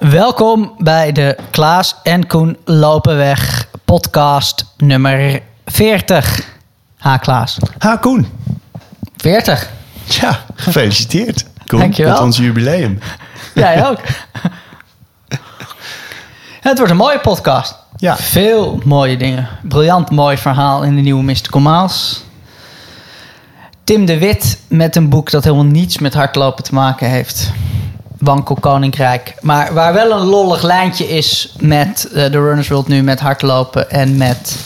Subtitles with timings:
[0.00, 6.42] Welkom bij de Klaas en Koen lopen weg podcast nummer 40.
[6.98, 7.58] Ha Klaas.
[7.78, 8.26] Ha, Koen.
[9.16, 9.70] 40.
[10.04, 11.44] Ja, gefeliciteerd.
[11.66, 12.12] Koen, Dankjewel.
[12.12, 12.98] met ons jubileum.
[13.54, 13.98] Jij ook.
[16.60, 17.74] Het wordt een mooie podcast.
[17.96, 18.16] Ja.
[18.16, 19.48] Veel mooie dingen.
[19.62, 22.24] Briljant mooi verhaal in de nieuwe Mystical Miles.
[23.84, 27.52] Tim de Wit met een boek dat helemaal niets met hardlopen te maken heeft.
[28.20, 29.34] Wankel Koninkrijk.
[29.40, 33.90] Maar waar wel een lollig lijntje is met eh, de Runners World nu met hardlopen
[33.90, 34.56] en met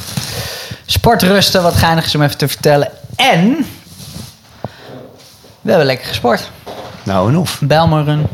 [0.87, 1.63] sportrusten.
[1.63, 2.89] Wat geinig is om even te vertellen.
[3.17, 3.67] En
[5.61, 6.51] we hebben lekker gesport.
[7.03, 7.61] Nou en of.
[7.63, 8.27] Bijlmerrun,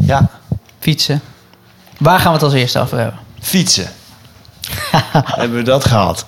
[0.00, 0.30] Ja.
[0.80, 1.20] fietsen.
[1.98, 3.18] Waar gaan we het als eerste over hebben?
[3.40, 3.88] Fietsen.
[5.40, 6.24] Hebben we dat gehad?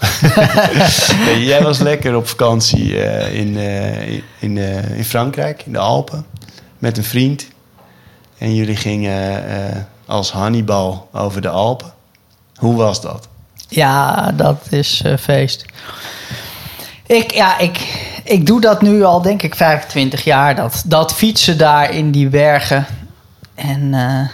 [1.25, 4.59] Nee, jij was lekker op vakantie eh, in, eh, in,
[4.97, 6.27] in Frankrijk, in de Alpen,
[6.79, 7.47] met een vriend.
[8.41, 9.77] En jullie gingen eh,
[10.07, 11.93] als Hannibal over de Alpen.
[12.57, 13.29] Hoe was dat?
[13.69, 15.65] Ja, dat is eh, feest.
[17.07, 17.79] Ik, ja, ik,
[18.25, 20.55] ik doe dat nu al, denk ik, 25 jaar.
[20.55, 22.87] Dat, dat fietsen daar in die bergen.
[23.55, 24.29] En eh,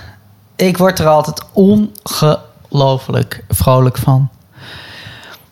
[0.66, 4.28] ik word er altijd ongelooflijk vrolijk van.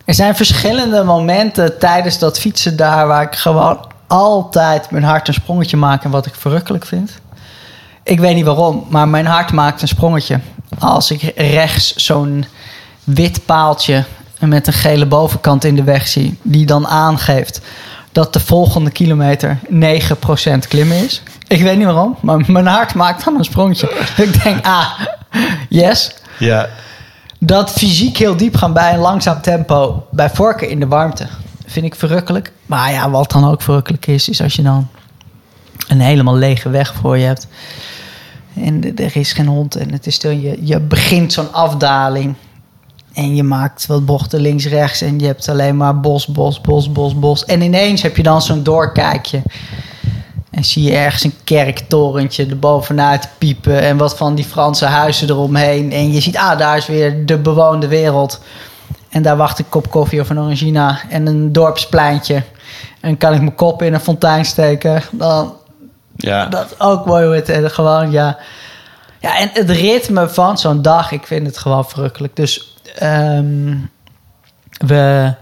[0.04, 3.06] Er zijn verschillende momenten tijdens dat fietsen daar...
[3.06, 6.04] waar ik gewoon altijd mijn hart een sprongetje maak...
[6.04, 7.22] en wat ik verrukkelijk vind.
[8.04, 10.40] Ik weet niet waarom, maar mijn hart maakt een sprongetje.
[10.78, 12.44] Als ik rechts zo'n
[13.04, 14.04] wit paaltje
[14.38, 17.60] met een gele bovenkant in de weg zie, die dan aangeeft
[18.12, 21.22] dat de volgende kilometer 9% klimmen is.
[21.46, 23.90] Ik weet niet waarom, maar mijn hart maakt dan een sprongetje.
[24.16, 25.00] ik denk, ah,
[25.68, 26.14] yes.
[26.38, 26.68] Ja.
[27.38, 31.26] Dat fysiek heel diep gaan bij een langzaam tempo, bij vorken in de warmte,
[31.66, 32.52] vind ik verrukkelijk.
[32.66, 34.88] Maar ja, wat dan ook verrukkelijk is, is als je dan
[35.88, 37.46] een helemaal lege weg voor je hebt.
[38.54, 40.30] En er is geen hond en het is stil.
[40.30, 42.34] Je, je begint zo'n afdaling.
[43.12, 45.00] En je maakt wat bochten links-rechts.
[45.00, 47.44] En je hebt alleen maar bos, bos, bos, bos, bos.
[47.44, 49.42] En ineens heb je dan zo'n doorkijkje.
[50.50, 53.80] En zie je ergens een kerktorentje erbovenuit piepen.
[53.80, 55.92] En wat van die Franse huizen eromheen.
[55.92, 58.40] En je ziet, ah, daar is weer de bewoonde wereld.
[59.08, 61.00] En daar wacht een kop koffie of een orangina.
[61.08, 62.42] En een dorpspleintje.
[63.00, 65.02] En kan ik mijn kop in een fontein steken.
[65.10, 65.52] Dan,
[66.16, 66.46] Ja.
[66.46, 68.38] dat ook mooi hoe het en gewoon, ja.
[69.20, 72.36] Ja, en het ritme van zo'n dag, ik vind het gewoon verrukkelijk.
[72.36, 73.76] Dus ehm,
[74.86, 75.34] we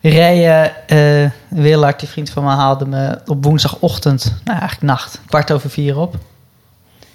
[0.00, 5.52] reden, eh Willard, die vriend van me, haalde me op woensdagochtend, nou eigenlijk nacht, kwart
[5.52, 6.16] over vier op.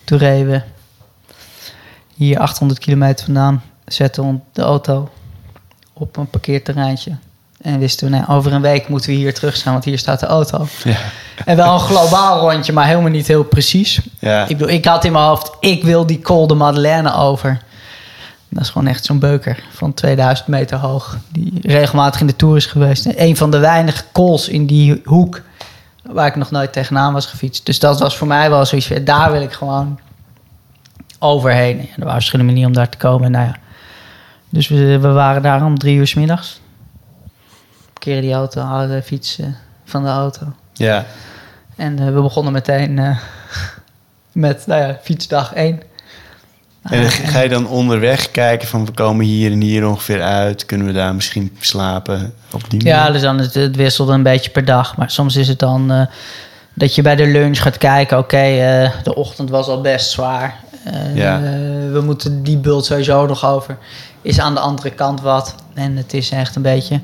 [0.03, 0.61] Toen reden we
[2.13, 5.09] hier 800 kilometer vandaan, zetten de auto
[5.93, 7.17] op een parkeerterreintje.
[7.67, 10.19] En wisten we, nou, over een week moeten we hier terug zijn, want hier staat
[10.19, 10.67] de auto.
[10.83, 10.97] Ja.
[11.45, 13.99] En wel een globaal rondje, maar helemaal niet heel precies.
[14.19, 14.41] Ja.
[14.41, 17.61] Ik, bedoel, ik had in mijn hoofd, ik wil die Col de Madeleine over.
[18.49, 21.17] Dat is gewoon echt zo'n beuker van 2000 meter hoog.
[21.31, 23.05] Die regelmatig in de Tour is geweest.
[23.05, 25.41] En Een van de weinige cols in die hoek
[26.03, 27.65] waar ik nog nooit tegenaan was gefietst.
[27.65, 29.99] Dus dat was voor mij wel zoiets van, daar wil ik gewoon
[31.19, 31.79] overheen.
[31.79, 33.31] En er waren verschillende manieren om daar te komen.
[33.31, 33.55] Nou ja.
[34.49, 36.59] Dus we, we waren daar om drie uur s middags.
[38.07, 39.45] Parkeren die auto, halen de fiets eh,
[39.85, 40.53] van de auto.
[40.73, 41.05] Ja.
[41.75, 43.17] En eh, we begonnen meteen eh,
[44.31, 45.81] met nou ja, fietsdag 1.
[46.81, 50.65] En dan ga je dan onderweg kijken van we komen hier en hier ongeveer uit.
[50.65, 54.51] Kunnen we daar misschien slapen op die Ja, dus dan het, het wisselde een beetje
[54.51, 54.97] per dag.
[54.97, 56.05] Maar soms is het dan eh,
[56.73, 58.17] dat je bij de lunch gaat kijken.
[58.17, 58.39] Oké,
[59.03, 60.55] de ochtend was al best zwaar.
[61.13, 61.39] Ja.
[61.91, 63.77] we moeten die bult sowieso nog over.
[64.21, 65.55] Is aan de andere kant wat.
[65.73, 67.01] En het is echt een beetje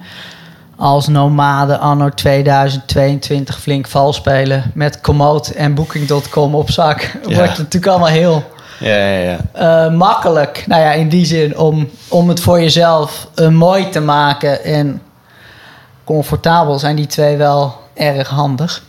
[0.76, 4.72] als nomade anno 2022 flink vals spelen.
[4.74, 7.02] Met Komoot en Booking.com op zak.
[7.28, 7.36] Ja.
[7.36, 8.52] Wordt het natuurlijk allemaal heel...
[8.80, 9.86] Ja, ja, ja.
[9.86, 10.64] eh, makkelijk.
[10.68, 15.02] Nou ja, in die zin om, om het voor jezelf eh, mooi te maken en
[16.04, 18.84] comfortabel zijn die twee wel erg handig.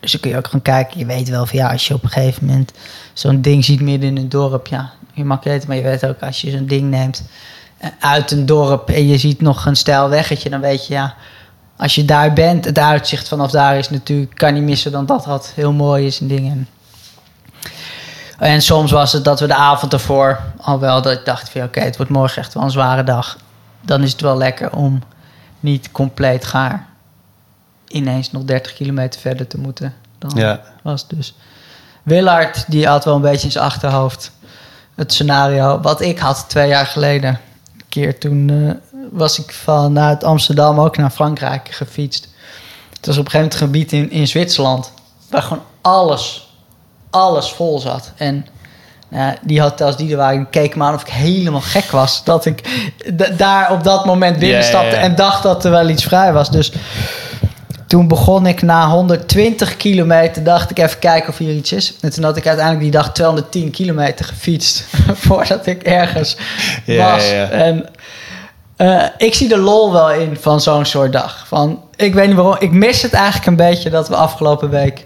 [0.00, 0.98] Dus dan kun je ook gaan kijken.
[0.98, 2.72] Je weet wel van ja, als je op een gegeven moment
[3.12, 6.20] zo'n ding ziet midden in een dorp, ja, je mag weten, maar je weet ook
[6.20, 7.22] als je zo'n ding neemt
[8.00, 11.14] uit een dorp en je ziet nog een stijl weggetje, dan weet je ja,
[11.76, 15.24] als je daar bent, het uitzicht vanaf daar is natuurlijk, kan niet missen dan dat
[15.24, 16.68] dat heel mooi is en dingen.
[18.38, 21.62] En soms was het dat we de avond ervoor al wel dat ik dacht van
[21.62, 23.36] oké, het wordt morgen echt wel een zware dag.
[23.80, 25.02] Dan is het wel lekker om
[25.60, 26.86] niet compleet gaar
[27.88, 29.94] ineens nog 30 kilometer verder te moeten.
[30.18, 30.60] Dan Ja.
[30.82, 31.34] was het dus.
[32.02, 34.32] Willard, die had wel een beetje in zijn achterhoofd
[34.94, 37.40] het scenario wat ik had twee jaar geleden.
[37.88, 42.28] Keer toen eh, was ik vanuit Amsterdam ook naar Frankrijk gefietst.
[42.96, 44.92] Het was op een gegeven moment gebied in, in Zwitserland
[45.30, 46.48] waar gewoon alles,
[47.10, 48.12] alles vol zat.
[48.16, 48.46] En
[49.10, 52.24] Ja, die hotels die er waren, keken me aan of ik helemaal gek was.
[52.24, 52.86] Dat ik
[53.36, 56.50] daar op dat moment binnenstapte en dacht dat er wel iets vrij was.
[56.50, 56.72] Dus
[57.88, 61.94] toen begon ik na 120 kilometer, dacht ik even kijken of hier iets is.
[62.00, 64.84] En toen had ik uiteindelijk die dag 210 kilometer gefietst
[65.26, 66.36] voordat ik ergens
[66.86, 67.30] was.
[67.50, 67.88] En
[68.76, 71.44] eh, ik zie de lol wel in van zo'n soort dag.
[71.46, 72.56] Van, ik weet niet waarom.
[72.58, 75.04] Ik mis het eigenlijk een beetje dat we afgelopen week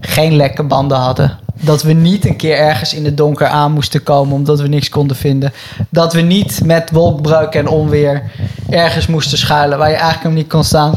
[0.00, 1.38] geen lekke banden hadden.
[1.60, 4.88] Dat we niet een keer ergens in het donker aan moesten komen omdat we niks
[4.88, 5.52] konden vinden.
[5.90, 8.30] Dat we niet met wolkbreuk en onweer
[8.70, 10.94] ergens moesten schuilen waar je eigenlijk hem niet kon staan.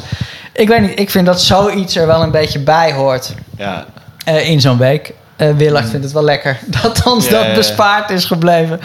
[0.57, 3.85] Ik weet niet, ik vind dat zoiets er wel een beetje bij hoort Ja,
[4.25, 5.13] eh, in zo'n week.
[5.35, 7.55] Eh Willard vindt het wel lekker dat ons Ja, dat ja, ja.
[7.55, 8.79] bespaard is gebleven.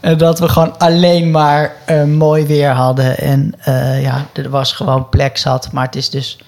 [0.00, 3.18] En dat we gewoon alleen maar eh, mooi weer hadden.
[3.18, 5.72] En eh, ja, er was gewoon plek zat.
[5.72, 6.38] Maar het is dus...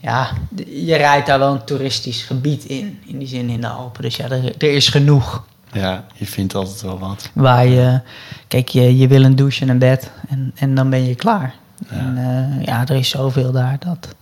[0.00, 0.30] Ja,
[0.66, 2.98] je rijdt daar wel een toeristisch gebied in.
[3.06, 4.02] In die zin in de Alpen.
[4.02, 5.44] Dus ja, er, er is genoeg.
[5.72, 7.30] ja, je vindt altijd wel wat.
[7.32, 8.00] Waar je...
[8.48, 10.10] Kijk, je, je wil een douche en een bed.
[10.28, 11.54] En, en dan ben je klaar.
[11.88, 11.96] Ja.
[11.96, 13.76] En eh, ja, er is zoveel daar.
[13.78, 14.14] Dat,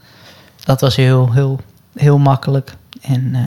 [0.64, 1.60] dat was heel, heel,
[1.94, 2.74] heel makkelijk.
[3.00, 3.40] En eh,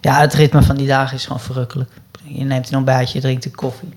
[0.00, 1.90] ja, het ritme van die dagen is gewoon verrukkelijk.
[2.22, 3.96] Je neemt een ontbijtje, je drinkt een koffie.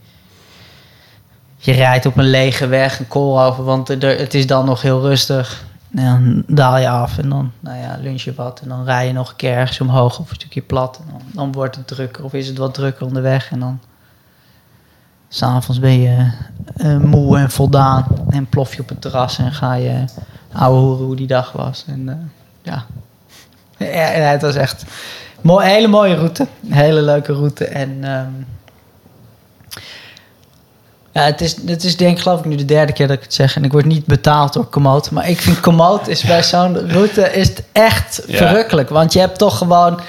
[1.58, 5.02] Je rijdt op een lege weg, een koolhoven, want er, het is dan nog heel
[5.02, 5.66] rustig.
[5.96, 8.60] En dan daal je af en dan nou ja, lunch je wat.
[8.60, 10.98] En dan rij je nog een keer ergens omhoog of een stukje plat.
[10.98, 13.52] En dan, dan wordt het drukker of is het wat drukker onderweg.
[13.52, 13.80] En dan
[15.34, 16.32] s'avonds ben je
[16.78, 18.06] eh, moe en voldaan.
[18.30, 20.06] En plof je op het terras en ga je
[20.52, 21.84] ouwe hoeren hoe die dag was.
[21.88, 22.16] En eh,
[22.62, 22.86] ja.
[23.78, 24.84] ja, het was echt
[25.44, 26.48] een hele mooie route.
[26.64, 27.66] Een hele leuke route.
[27.66, 28.30] En ehm,
[31.12, 33.24] ja, het is, het is denk ik geloof ik nu de derde keer dat ik
[33.24, 33.56] het zeg.
[33.56, 35.12] En ik word niet betaald door Komoot.
[35.12, 38.38] Maar ik vind Komoot is bij zo'n route is het echt Ja.
[38.38, 38.90] verrukkelijk.
[38.90, 40.00] Want je hebt toch gewoon...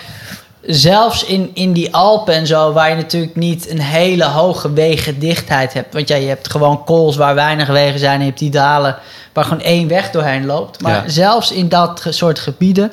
[0.67, 5.73] Zelfs in, in die Alpen en zo, waar je natuurlijk niet een hele hoge wegendichtheid
[5.73, 5.95] hebt.
[5.95, 8.13] Want ja, je hebt gewoon kools waar weinig wegen zijn.
[8.15, 8.97] En je hebt die dalen
[9.33, 10.81] waar gewoon één weg doorheen loopt.
[10.81, 11.09] Maar Ja.
[11.11, 12.93] zelfs in dat soort gebieden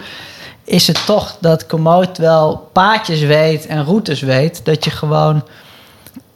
[0.64, 4.66] is het toch dat Komoot wel paadjes weet en routes weet.
[4.66, 5.44] Dat je gewoon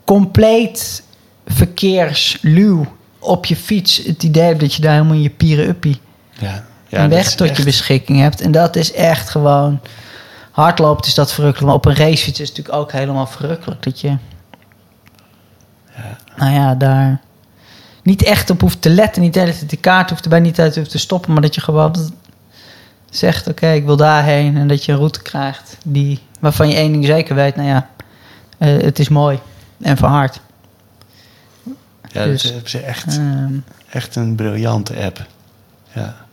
[0.03, 1.03] compleet
[1.47, 2.85] verkeersluw
[3.19, 5.99] op je fiets het idee hebt dat je daar helemaal in je pieren uppie
[6.39, 8.41] Ja, ja een weg tot je beschikking hebt.
[8.41, 9.79] En dat is echt gewoon...
[10.55, 11.67] Hardloopt is dat verrukkelijk.
[11.67, 13.83] Maar op een racefiets is het natuurlijk ook helemaal verrukkelijk.
[13.83, 14.17] Dat je...
[16.35, 17.21] Nou ja, daar
[18.03, 19.21] niet echt op hoeft te letten.
[19.21, 21.33] Niet de de kaart hoeft erbij niet uit hoeft te stoppen.
[21.33, 21.95] Maar dat je gewoon
[23.09, 24.57] zegt, oké, ik wil daarheen.
[24.57, 27.55] En dat je een route krijgt die, waarvan je één ding zeker weet.
[27.55, 27.89] Nou ja,
[28.57, 29.39] eh, het is mooi
[29.81, 30.39] en verhard.
[32.11, 33.53] Ja, Dus, dat is echt, Ehm,
[33.89, 35.25] echt een briljante app.
[35.93, 36.24] Ja.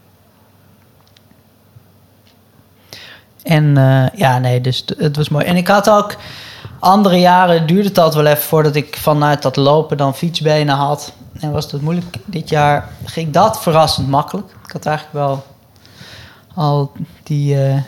[3.43, 5.45] En eh, ja, nee, dus het was mooi.
[5.45, 6.17] En ik had ook
[6.79, 11.13] andere jaren duurde het altijd wel even voordat ik vanuit dat lopen dan fietsbenen had.
[11.41, 12.17] En was dat moeilijk.
[12.25, 14.51] Dit jaar ging dat verrassend makkelijk.
[14.67, 15.45] Ik had eigenlijk wel
[16.55, 16.93] al
[17.23, 17.65] die.
[17.65, 17.79] eh,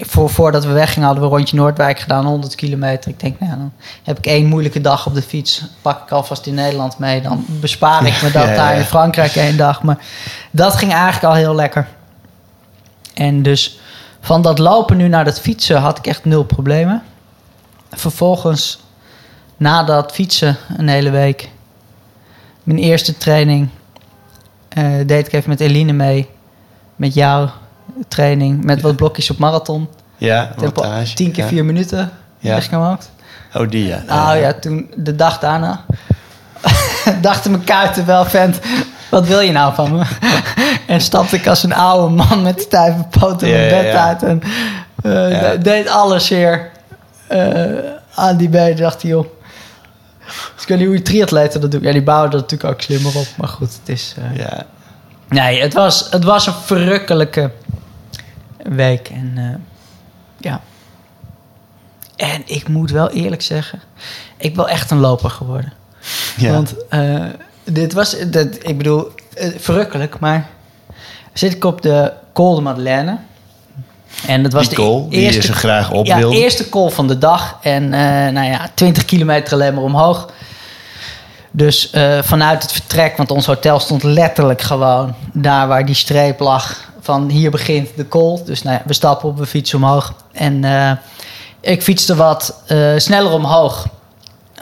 [0.00, 3.10] voor, voordat we weggingen hadden we rondje Noordwijk gedaan, 100 kilometer.
[3.10, 3.72] Ik denk, nou ja, dan
[4.02, 5.64] heb ik één moeilijke dag op de fiets.
[5.82, 7.20] Pak ik alvast in Nederland mee.
[7.20, 9.82] Dan bespaar ik me dat Ja, ja, daar in Frankrijk één dag.
[9.82, 9.98] Maar
[10.50, 11.86] dat ging eigenlijk al heel lekker.
[13.14, 13.78] En dus
[14.26, 17.02] van dat lopen nu naar dat fietsen had ik echt nul problemen.
[17.90, 18.80] Vervolgens,
[19.56, 21.50] na dat fietsen een hele week,
[22.62, 23.68] mijn eerste training
[24.68, 26.28] eh, deed ik even met Eline mee.
[26.96, 27.50] Met jouw
[28.08, 29.88] training, met wat blokjes op marathon.
[30.16, 31.14] Ja, Tempo wattage.
[31.14, 31.50] 10 keer ja.
[31.50, 32.10] 4 minuten.
[32.38, 32.54] Ja.
[32.54, 32.60] Ja.
[32.60, 33.10] gemaakt.
[33.54, 34.02] Oh, die ja.
[34.06, 35.84] Nou ja, toen de dag daarna
[37.20, 38.60] dachten mijn kuiten wel, vent,
[39.10, 40.04] wat wil je nou van me?
[40.86, 44.06] en stapte ik als een oude man met stijve poten mijn bed ja.
[44.06, 44.42] uit en
[44.96, 46.70] eh, de- deed alles weer
[47.28, 47.64] eh,
[48.14, 48.76] aan die benen.
[48.76, 49.26] Dacht hij, joh,
[50.54, 51.82] dus ik weet niet hoe je triatleten dat doen.
[51.82, 54.14] Ja, die bouwen er natuurlijk ook slimmer op, maar goed, het is...
[54.18, 54.64] eh, Ja.
[55.28, 57.50] Nee, het was, het was een verrukkelijke
[58.62, 59.08] week.
[59.08, 59.64] En
[60.38, 60.60] ja.
[62.16, 63.80] En ik moet wel eerlijk zeggen,
[64.36, 65.72] ik ben echt een loper geworden.
[66.36, 66.52] Ja.
[66.52, 66.74] Want
[67.66, 70.48] dit was, dat, ik bedoel, eh, verrukkelijk, maar
[71.32, 73.18] zit ik op de Col de Madeleine.
[74.26, 76.36] En dat was die de die je zo graag op ja, wilde.
[76.36, 77.58] eerste call van de dag.
[77.62, 80.28] En eh, nou ja, 20 kilometer alleen maar omhoog.
[81.50, 86.40] Dus eh, vanuit het vertrek, want ons hotel stond letterlijk gewoon daar waar die streep
[86.40, 86.84] lag.
[87.00, 88.42] Van hier begint de call.
[88.44, 90.14] Dus nou ja, we stappen op, we fietsen omhoog.
[90.32, 90.64] En
[91.60, 92.62] ik fietste wat
[92.96, 93.86] sneller omhoog.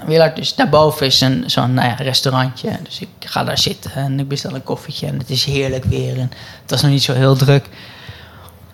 [0.06, 2.70] Willard, dus daarboven is een, zo'n nou ja, restaurantje.
[2.82, 5.06] Dus ik ga daar zitten en ik bestel een koffietje.
[5.06, 6.18] En het is heerlijk weer.
[6.18, 6.30] En
[6.62, 7.68] het was nog niet zo heel druk.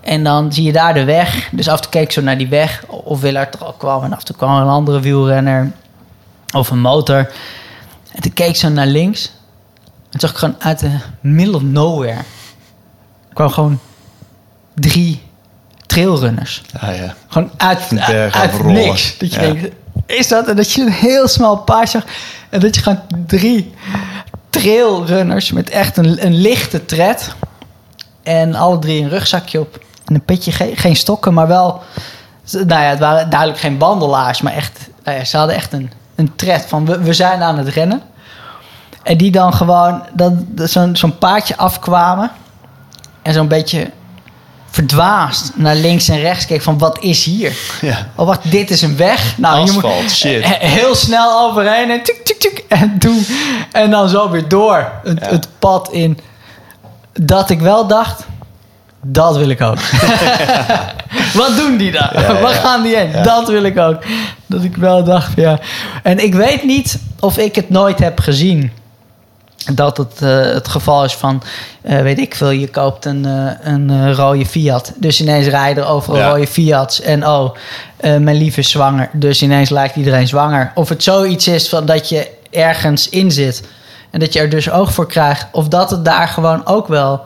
[0.00, 1.48] En dan zie je daar de weg.
[1.52, 2.84] Dus af en toe keek ik zo naar die weg.
[2.86, 4.02] Of Willard er al kwam.
[4.04, 5.72] En af en toe kwam een andere wielrenner.
[6.54, 7.30] Of een motor.
[8.12, 9.32] En toen keek ik zo naar links.
[10.10, 12.18] En zag ik gewoon uit de middle of nowhere.
[13.32, 13.78] kwam gewoon
[14.74, 15.22] drie
[15.86, 16.62] trailrunners.
[16.80, 17.14] Ah, ja.
[17.28, 18.74] Gewoon uit, uit afrollen.
[18.74, 19.18] niks.
[19.18, 19.52] Dat je Ja.
[19.52, 19.74] denkt,
[20.10, 20.48] is dat?
[20.48, 22.04] En dat je een heel smal paard zag.
[22.48, 23.74] En dat je gewoon drie
[24.50, 27.34] trailrunners met echt een, een lichte tred.
[28.22, 29.84] En alle drie een rugzakje op.
[30.04, 31.82] En een petje, geen, stokken, maar wel...
[32.52, 34.88] Nou ja, het waren duidelijk geen bandelaars, maar echt...
[35.04, 38.02] Nou ja, ze hadden echt een, een tred van we, we zijn aan het rennen.
[39.02, 40.02] En die dan gewoon
[40.54, 42.30] zo'n zo'n paardje afkwamen.
[43.22, 43.90] En zo'n beetje
[44.70, 47.56] verdwaasd naar links en rechts keek van wat is hier?
[47.80, 48.06] Ja.
[48.14, 49.34] Oh wacht, dit is een weg.
[49.36, 50.44] Nou, je moet shit.
[50.44, 53.26] he- heel snel overheen en tuk tuk tuk en doen
[53.72, 55.28] en dan zo weer door het, Ja.
[55.30, 56.18] het pad in.
[57.12, 58.24] Dat ik wel dacht,
[59.02, 59.78] dat wil ik ook.
[61.34, 62.20] Wat doen die daar?
[62.20, 63.22] Ja, ja, Waar gaan die heen?
[63.22, 64.02] Dat wil ik ook.
[64.46, 65.58] Dat ik wel dacht, ja.
[66.02, 68.72] En ik weet niet of ik het nooit heb gezien
[69.66, 71.42] dat het eh, het geval is van,
[71.82, 74.92] eh, weet ik veel, je koopt een, eh, een rode Fiat.
[74.96, 76.28] Dus ineens rijden er overal Ja.
[76.28, 77.00] rode Fiats.
[77.00, 77.54] En oh,
[78.00, 79.10] mijn lief is zwanger.
[79.12, 80.72] Dus ineens lijkt iedereen zwanger.
[80.74, 83.62] Of het zoiets is van dat je ergens in zit.
[84.10, 85.46] En dat je er dus oog voor krijgt.
[85.52, 87.20] Of dat het daar gewoon ook wel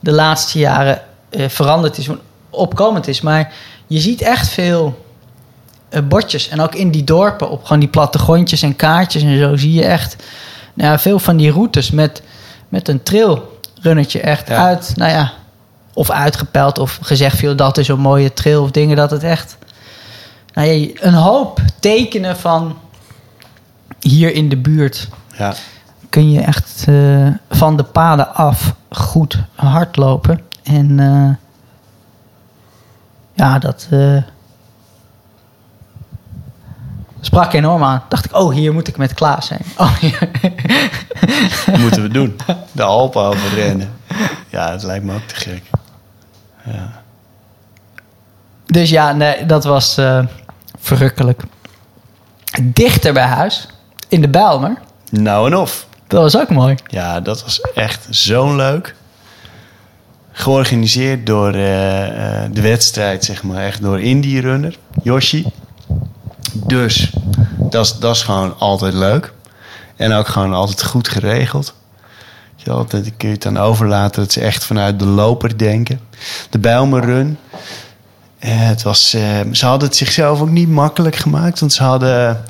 [0.00, 2.08] de laatste jaren veranderd is.
[2.50, 3.20] Opkomend is.
[3.20, 3.52] Maar
[3.86, 5.04] je ziet echt veel
[6.04, 6.48] bordjes.
[6.48, 9.84] En ook in die dorpen op gewoon die plattegrondjes en kaartjes en zo zie je
[9.84, 10.16] echt
[10.80, 12.22] nou ja, veel van die routes met,
[12.68, 14.56] met een trailrunnetje echt Ja.
[14.66, 15.32] uit, nou ja,
[15.94, 19.56] of uitgepeld of gezegd veel dat is een mooie trail of dingen dat het echt,
[20.54, 22.78] nou ja, een hoop tekenen van
[24.00, 25.08] hier in de buurt
[25.38, 25.54] Ja.
[26.08, 31.30] kun je echt eh, van de paden af goed hardlopen en eh,
[33.32, 34.16] ja, dat eh,
[37.20, 38.02] sprak enorm aan.
[38.08, 39.60] Dacht ik, oh, hier moet ik met Klaas zijn.
[39.76, 40.30] Oh, hier.
[41.82, 42.36] Moeten we doen.
[42.72, 43.92] De Alpen overrennen.
[44.48, 45.62] Ja, dat lijkt me ook te gek.
[46.64, 47.02] Ja.
[48.66, 50.24] Dus ja, nee, dat was eh,
[50.78, 51.42] verrukkelijk.
[52.62, 53.68] Dichter bij huis,
[54.08, 54.78] in de Bijlmer.
[55.10, 55.86] Nou en of.
[56.06, 56.74] Dat was ook mooi.
[56.86, 58.94] Ja, dat was echt zo leuk.
[60.32, 63.64] Georganiseerd door eh, eh, de wedstrijd, zeg maar.
[63.64, 65.46] Echt door Indie Runner, Yoshi.
[66.70, 67.10] Dus
[67.70, 69.32] dat is, gewoon altijd leuk.
[69.96, 71.74] En ook gewoon altijd goed geregeld.
[72.56, 76.00] Je dat kun je het aan overlaten dat ze echt vanuit de loper denken.
[76.50, 77.38] De Bijlmer Run.
[78.38, 79.22] Eh, het was, eh,
[79.52, 81.60] ze hadden het zichzelf ook niet makkelijk gemaakt.
[81.60, 82.44] Want ze hadden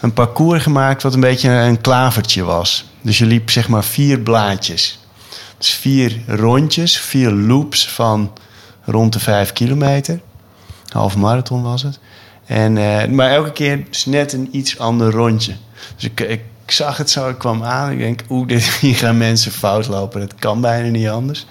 [0.00, 2.84] een parcours gemaakt wat een beetje een klavertje was.
[3.00, 4.98] Dus je liep zeg maar vier blaadjes.
[5.58, 8.32] Dus vier rondjes, vier loops van
[8.84, 10.20] rond de vijf kilometer.
[10.88, 11.98] Half marathon was het.
[12.46, 15.54] En, eh, maar elke keer dus net een iets ander rondje.
[15.94, 17.92] Dus ik, ik zag het zo, ik kwam aan.
[17.92, 20.20] Ik denk, oeh, dit, hier gaan mensen fout lopen.
[20.20, 21.46] Dat kan bijna niet anders.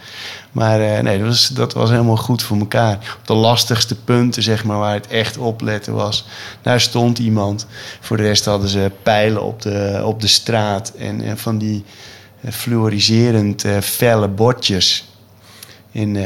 [0.51, 2.93] Maar eh, nee, dat was, dat was helemaal goed voor elkaar.
[2.93, 6.27] Op de lastigste punten, zeg maar, waar het echt opletten was.
[6.61, 7.67] Daar stond iemand.
[7.99, 10.93] Voor de rest hadden ze pijlen op de, op de straat.
[10.97, 11.83] En, van die
[12.41, 15.07] eh, fluoriserend felle bordjes.
[15.91, 16.17] In,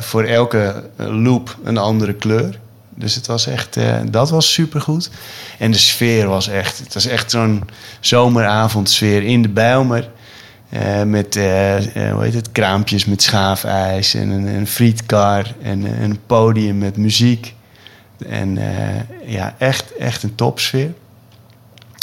[0.00, 2.58] voor elke loop een andere kleur.
[2.98, 5.10] Dus het was echt, eh, dat was supergoed.
[5.58, 7.62] En de sfeer was echt, het was echt zo'n
[8.00, 10.10] zomeravondsfeer in de Bijlmer.
[10.68, 11.74] Eh, met, eh,
[12.12, 17.54] hoe heet het, kraampjes met schaafijs en een, een frietkar en een podium met muziek.
[18.28, 18.58] En
[19.24, 20.92] ja, echt, echt een topsfeer.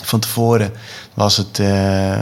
[0.03, 0.71] Van tevoren
[1.13, 1.61] was, het,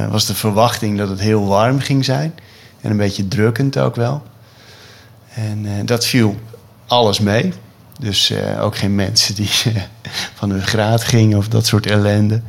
[0.10, 2.34] was de verwachting dat het heel warm ging zijn.
[2.82, 4.24] En een beetje drukkend ook wel.
[5.34, 6.36] En dat viel
[6.88, 7.54] alles mee.
[8.02, 9.82] Dus eh, ook geen mensen die eh,
[10.34, 12.42] van hun graad gingen of dat soort ellende.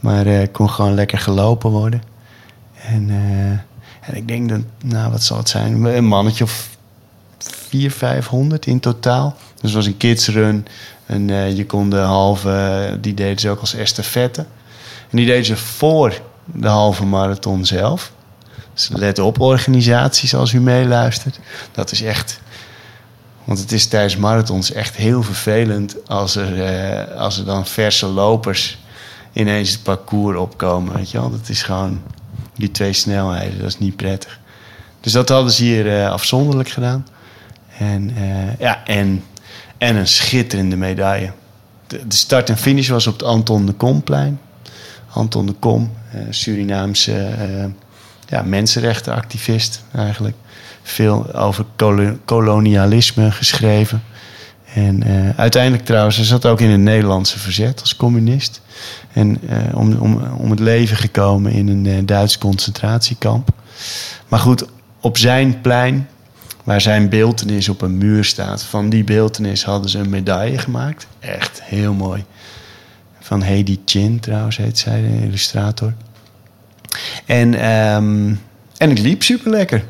[0.00, 2.02] Maar eh kon gewoon lekker gelopen worden.
[2.82, 3.10] En,
[4.00, 5.84] en ik denk dat, nou wat zal het zijn?
[5.84, 6.68] Een mannetje of
[7.38, 9.36] 400, 500 in totaal.
[9.54, 10.66] Dus het was een kidsrun.
[11.06, 14.40] En je kon de halve, die deden ze ook als estafette.
[15.10, 18.12] En die deden ze voor de halve marathon zelf.
[18.74, 21.38] Dus let op organisaties als u meeluistert.
[21.72, 22.40] Dat is echt...
[23.46, 28.06] Want het is tijdens marathons echt heel vervelend als er, eh, als er dan verse
[28.06, 28.78] lopers
[29.32, 30.94] ineens het parcours opkomen.
[30.94, 31.30] Weet je wel?
[31.30, 32.02] Dat is gewoon
[32.56, 33.58] die twee snelheden.
[33.58, 34.40] Dat is niet prettig.
[35.00, 37.06] Dus dat hadden ze hier eh, afzonderlijk gedaan.
[37.78, 39.24] En, eh, ja, en,
[39.78, 41.32] en een schitterende medaille.
[41.86, 44.40] De, start en finish was op het Anton de Komplein.
[45.10, 45.92] Anton de Kom,
[46.30, 47.34] Surinaamse
[48.28, 50.36] ja, mensenrechtenactivist eigenlijk.
[50.86, 54.02] Veel over kolo- kolonialisme geschreven.
[54.74, 58.60] En eh, uiteindelijk trouwens, hij zat ook in het Nederlandse verzet als communist.
[59.12, 63.48] En eh, om, om, om het leven gekomen in een eh, Duits concentratiekamp.
[64.28, 64.64] Maar goed,
[65.00, 66.08] op zijn plein,
[66.64, 71.06] waar zijn beeltenis op een muur staat, van die beeltenis hadden ze een medaille gemaakt.
[71.18, 72.24] Echt heel mooi.
[73.20, 75.92] Van Hedy Chin trouwens heet zij, de illustrator.
[77.24, 78.34] En, ehm,
[78.76, 79.84] en ik liep super lekker.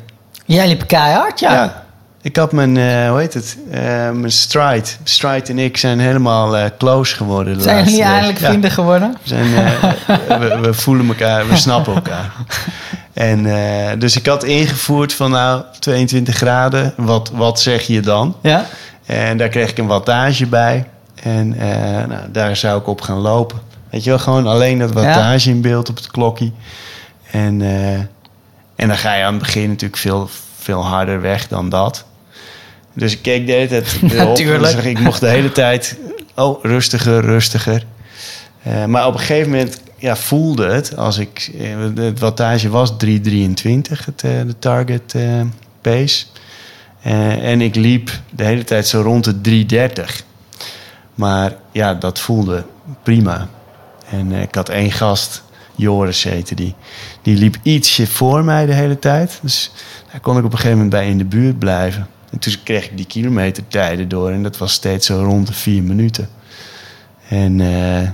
[0.47, 1.85] Jij liep keihard, ja.
[2.21, 4.87] Ik had mijn, eh, hoe heet het, Eh, mijn stride.
[5.03, 7.57] Stride en ik zijn helemaal eh, close geworden.
[7.57, 8.33] de Zijn jullie Ja.
[8.35, 9.11] vrienden geworden?
[9.11, 9.51] We, zijn,
[10.39, 12.31] we, we voelen elkaar, we snappen elkaar.
[13.13, 13.43] En
[13.99, 18.35] dus ik had ingevoerd van nou 22 graden, wat, wat zeg je dan?
[18.41, 18.65] Ja.
[19.05, 20.87] En daar kreeg ik een wattage bij.
[21.23, 21.49] En
[22.07, 23.59] nou, daar zou ik op gaan lopen.
[23.89, 26.51] Weet je wel, gewoon alleen dat wattage in beeld op het klokje.
[27.31, 27.61] En,
[28.77, 30.29] en dan ga je aan het begin natuurlijk veel,
[30.59, 32.05] veel harder weg dan dat.
[32.93, 34.01] Dus ik keek de hele tijd.
[34.13, 34.71] Natuurlijk.
[34.71, 35.97] Zag ik, mocht de hele tijd...
[36.35, 37.85] Oh, rustiger, rustiger.
[38.63, 40.97] Eh, maar op een gegeven moment ja, voelde het...
[40.97, 41.51] als ik...
[41.59, 45.15] eh, Het wattage was 3,23, het, eh, de target
[45.81, 46.25] pace.
[47.41, 49.65] En ik liep de hele tijd zo rond de
[50.05, 50.25] 3,30.
[51.15, 52.63] Maar ja, dat voelde
[53.03, 53.47] prima.
[54.09, 55.43] En ik had één gast,
[55.77, 56.75] Joris heette die.
[57.21, 59.39] Die liep ietsje voor mij de hele tijd.
[59.41, 59.71] Dus
[60.11, 62.07] daar kon ik op een gegeven moment bij in de buurt blijven.
[62.31, 64.31] En toen kreeg ik die kilometertijden door.
[64.31, 66.29] En dat was steeds zo rond de vier minuten.
[67.29, 68.09] En eh,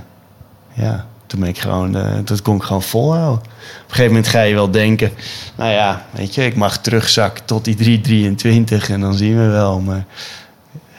[0.72, 3.38] ja, toen ben ik gewoon, eh, dat kon ik gewoon volhouden.
[3.38, 5.10] Op een gegeven moment ga je wel denken...
[5.56, 9.80] Nou ja, weet je, ik mag terugzakken tot die 3,23 en dan zien we wel.
[9.80, 10.04] Maar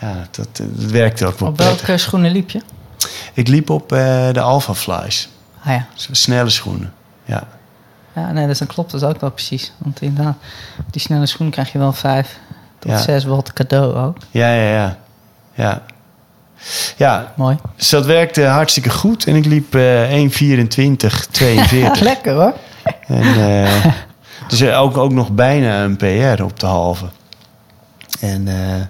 [0.01, 1.87] ja, dat, dat werkte ook wel Op prettig.
[1.87, 2.61] welke schoenen liep je?
[3.33, 5.29] Ik liep op eh, de Alpha Flies.
[5.65, 5.85] Ah ja.
[6.11, 6.93] Snelle schoenen.
[7.25, 7.43] Ja.
[8.15, 9.71] Ja, nee, dus dan klopt dat ook wel precies.
[9.77, 10.35] Want inderdaad,
[10.91, 12.39] die snelle schoen krijg je wel 5
[12.79, 12.97] tot Ja.
[12.97, 14.17] 6 watt cadeau ook.
[14.31, 14.97] Ja, ja, ja.
[15.53, 15.81] Ja.
[16.97, 17.57] Ja, Mooi.
[17.75, 19.25] dus dat werkte hartstikke goed.
[19.27, 21.99] En ik liep eh 1.24, 42.
[22.11, 22.53] Lekker hoor.
[23.07, 23.85] en, eh,
[24.47, 27.05] dus eh, ook, ook nog bijna een PR op de halve.
[28.19, 28.81] En eh,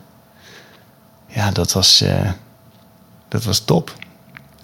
[1.28, 2.30] ja, dat was, eh,
[3.28, 3.94] dat was top.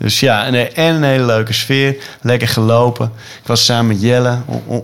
[0.02, 1.96] Dus ja, en, en een hele leuke sfeer.
[2.22, 3.12] Lekker gelopen.
[3.42, 4.38] Ik was samen met Jelle,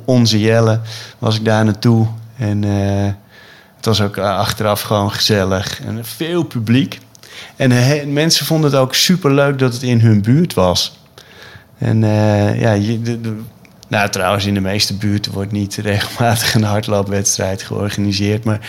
[0.05, 0.79] onze Jelle,
[1.17, 2.07] was ik daar naartoe.
[2.37, 3.11] En eh,
[3.75, 5.81] het was ook eh, achteraf gewoon gezellig.
[5.81, 6.99] En veel publiek.
[7.55, 10.99] En mensen vonden het ook super leuk dat het in hun buurt was.
[11.77, 12.97] En eh, ja,
[13.87, 18.43] nou trouwens, in de meeste buurten wordt niet regelmatig een hardloopwedstrijd georganiseerd.
[18.43, 18.59] Maar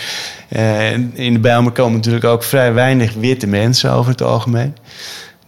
[1.13, 4.75] in de Bijlmer komen natuurlijk ook vrij weinig witte mensen over het algemeen.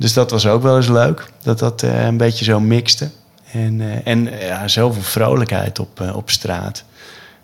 [0.02, 3.10] Dus dat was ook wel eens leuk, dat dat eh, een beetje zo mixte.
[3.52, 6.84] En, eh, en eh, ja, zoveel vrolijkheid op, op straat.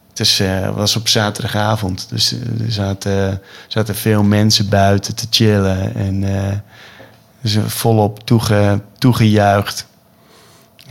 [0.09, 0.41] Het is,
[0.75, 2.71] was op zaterdagavond, dus er
[3.67, 5.95] zaten, veel mensen buiten te chillen.
[5.95, 6.25] En
[7.41, 9.85] dus volop toege, toegejuicht.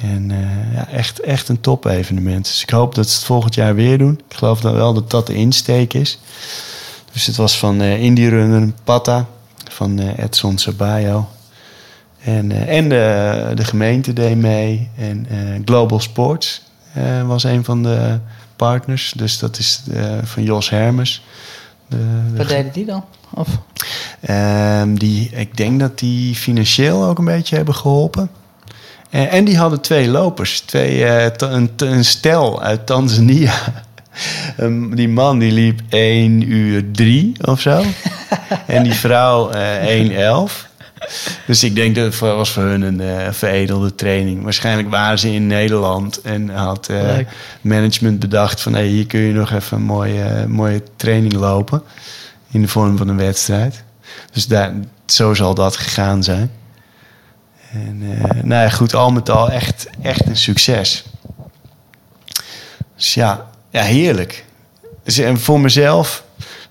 [0.00, 0.32] En
[0.74, 2.44] ja, echt, echt een top evenement.
[2.44, 4.20] Dus ik hoop dat ze het volgend jaar weer doen.
[4.28, 6.18] Ik geloof dan wel dat dat de insteek is.
[7.12, 9.26] Dus het was van Indie Runner, Pata,
[9.68, 11.28] van Edson Sabayo.
[12.26, 14.88] En, eh, en de, de gemeente deed mee.
[14.98, 16.62] En eh, Global Sports
[16.92, 18.18] eh, was een van de
[18.56, 19.12] partners.
[19.16, 21.22] Dus dat is eh, van Jos Hermes.
[21.88, 21.96] De,
[22.30, 23.04] de Wat deden die dan?
[23.34, 23.48] Of?
[24.20, 28.30] Ehm, die, ik denk dat die financieel ook een beetje hebben geholpen.
[29.10, 30.60] En, en die hadden twee lopers.
[30.60, 33.54] Twee, eh, een, een stel uit Tanzania.
[34.56, 37.82] Ehm, die man die liep 1 uur 3 of zo.
[38.66, 40.75] en die vrouw eh 1.11.
[41.46, 44.42] Dus ik denk dat het voor- was voor hun een eh, veredelde training.
[44.42, 47.16] Waarschijnlijk waren ze in Nederland en had eh,
[47.60, 48.72] management bedacht van...
[48.74, 51.82] Hey, hier kun je nog even een mooie, mooie training lopen
[52.50, 53.82] in de vorm van een wedstrijd.
[54.32, 54.72] Dus daar,
[55.06, 56.50] zo zal dat gegaan zijn.
[57.72, 61.04] En eh, nou ja, goed, al met al echt, echt een succes.
[62.96, 64.44] Dus ja, ja heerlijk.
[65.04, 66.24] Dus, en voor mezelf,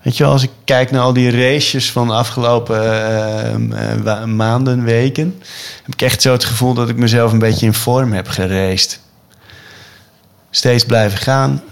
[0.06, 4.24] weet je wel, als ik kijk naar al die races van de afgelopen eh, eh,
[4.24, 5.42] maanden, weken,
[5.82, 9.00] heb ik echt zo het gevoel dat ik mezelf een beetje in vorm heb geraced.
[10.50, 11.62] Steeds blijven gaan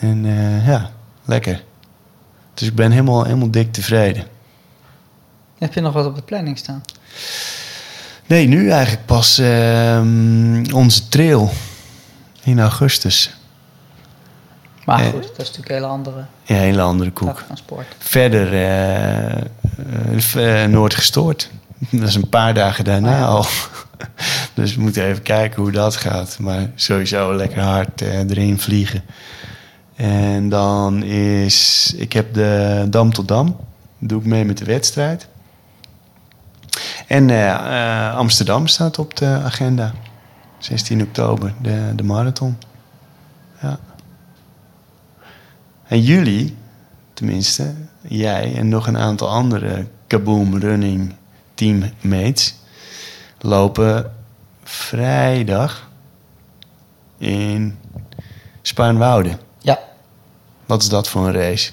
[0.00, 0.90] en eh, ja,
[1.24, 1.62] lekker.
[2.54, 4.24] Dus ik ben helemaal, helemaal dik tevreden.
[5.58, 6.82] Heb je nog wat op de planning staan?
[8.26, 11.52] Nee, nu eigenlijk pas ehm, onze trail
[12.42, 13.37] in augustus.
[14.88, 17.44] Maar goed, dat is natuurlijk een hele andere een hele andere koek.
[17.46, 17.86] van sport.
[17.98, 18.48] Verder
[20.68, 21.50] Noord gestoord.
[21.90, 23.24] Dat is een paar dagen daarna Oh ja.
[23.24, 23.46] al.
[24.54, 26.36] Dus we moeten even kijken hoe dat gaat.
[26.38, 29.02] Maar sowieso lekker hard eh, erin vliegen.
[29.96, 31.92] En dan is...
[31.96, 33.56] Ik heb de Dam tot Dam.
[33.98, 35.28] Doe ik mee met de wedstrijd.
[37.06, 39.92] En eh, Amsterdam staat op de agenda.
[40.58, 42.56] 16 oktober, de, de marathon.
[43.62, 43.78] Ja.
[45.88, 46.56] En jullie,
[47.12, 51.14] tenminste, jij en nog een aantal andere Kaboom Running
[51.54, 52.54] teammates...
[53.40, 54.14] lopen
[54.64, 55.88] vrijdag
[57.18, 57.78] in
[58.62, 59.38] Spaarnwoude.
[59.58, 59.78] Ja,
[60.66, 61.70] Wat is dat voor een race?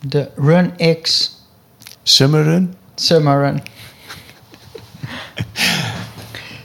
[0.00, 1.32] de Run X
[2.02, 2.74] Summer Run?
[2.94, 3.62] Summer Run.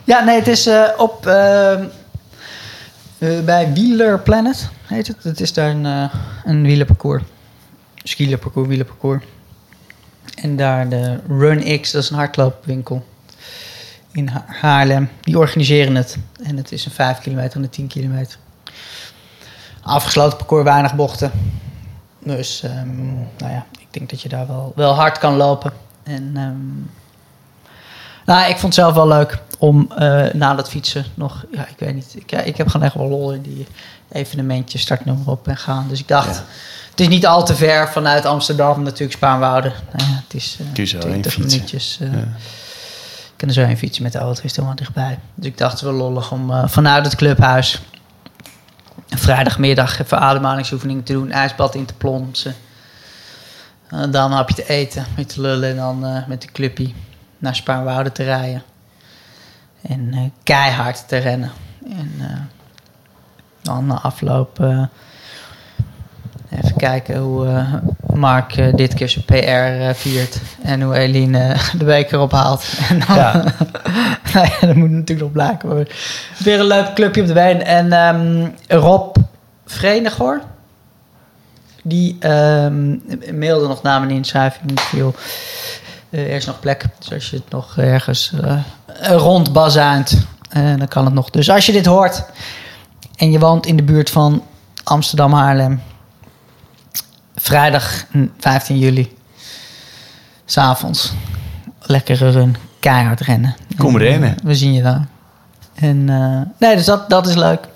[0.04, 1.26] ja, nee, het is eh, op...
[1.26, 1.88] eh, eh,
[3.44, 5.22] bij Wieler Planet heet het.
[5.22, 7.22] Het is daar een, eh een wielerparcours.
[8.02, 9.24] Skielerparcours, wielerparcours.
[10.34, 13.06] En daar de Run X, dat is een hardloopwinkel
[14.12, 15.08] in Ha- Haarlem.
[15.20, 16.16] Die organiseren het.
[16.42, 18.38] En het is een 5 kilometer en een 10 kilometer.
[19.82, 21.30] Afgesloten parcours, weinig bochten.
[22.18, 25.72] Dus ehm, nou ja, ik denk dat je daar wel, wel hard kan lopen.
[26.02, 26.99] En ehm,
[28.36, 31.74] nou, ik vond het zelf wel leuk om eh, na dat fietsen nog, ja, ik
[31.78, 33.66] weet niet, ik, ja, ik heb gewoon echt wel lol in die
[34.12, 35.86] evenementjes, startnummer op en gaan.
[35.88, 36.44] Dus ik dacht, Ja.
[36.90, 39.68] het is niet al te ver vanuit Amsterdam, natuurlijk Spaarnwoude.
[39.92, 41.50] Nou ja, het is eh, Kun je zo heen 20 fietsen.
[41.50, 41.98] minuutjes.
[42.00, 42.18] eh, Ja.
[42.18, 45.18] Ik kan er zo heen fietsen met de auto, is helemaal dichtbij.
[45.34, 47.80] Dus ik dacht, wel lollig om eh, vanuit het clubhuis
[49.08, 52.54] vrijdagmiddag even ademhalingsoefeningen te doen, ijsbad in te plonsen.
[53.88, 56.94] Eh, dan een hapje te eten, met te lullen en dan eh, met de clubpie
[57.40, 58.62] naar Spaarnwoude te rijden.
[59.82, 61.50] En eh, keihard te rennen.
[61.84, 62.36] En eh,
[63.62, 64.82] dan na afloop eh,
[66.50, 67.80] even kijken hoe
[68.14, 70.40] Mark dit keer zijn PR viert.
[70.62, 72.64] En hoe Eline de beker ophaalt.
[72.88, 73.32] En dan, Ja.
[74.32, 75.68] nou ja, dat moet natuurlijk nog blijken.
[75.68, 75.86] Maar
[76.38, 77.62] weer een leuk clubje op de wijn.
[77.62, 79.16] En ehm, Rob
[79.66, 80.40] Verenigor.
[81.82, 82.96] Die ehm,
[83.38, 84.70] mailde nog na mijn inschrijving.
[84.70, 85.14] Ik viel,
[86.10, 86.84] er is nog plek.
[86.98, 88.58] Dus als je het nog ergens eh
[90.50, 91.30] eh, dan kan het nog.
[91.30, 92.24] Dus als je dit hoort
[93.16, 94.42] en je woont in de buurt van
[94.84, 95.82] Amsterdam Haarlem.
[97.36, 99.16] Vrijdag hm, 15 juli.
[100.44, 101.12] S'avonds.
[101.80, 102.56] Lekkere run.
[102.80, 103.56] Keihard rennen.
[103.76, 104.36] Kom En, eh, rennen.
[104.42, 105.06] we zien je daar.
[105.74, 107.68] En eh, nee, dus dat, dat is leuk.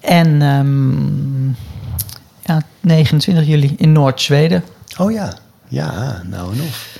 [0.00, 1.48] En ehm,
[2.44, 4.64] ja, 29 juli in Noord-Zweden.
[4.98, 5.32] Oh ja.
[5.68, 6.98] Ja, nou en of.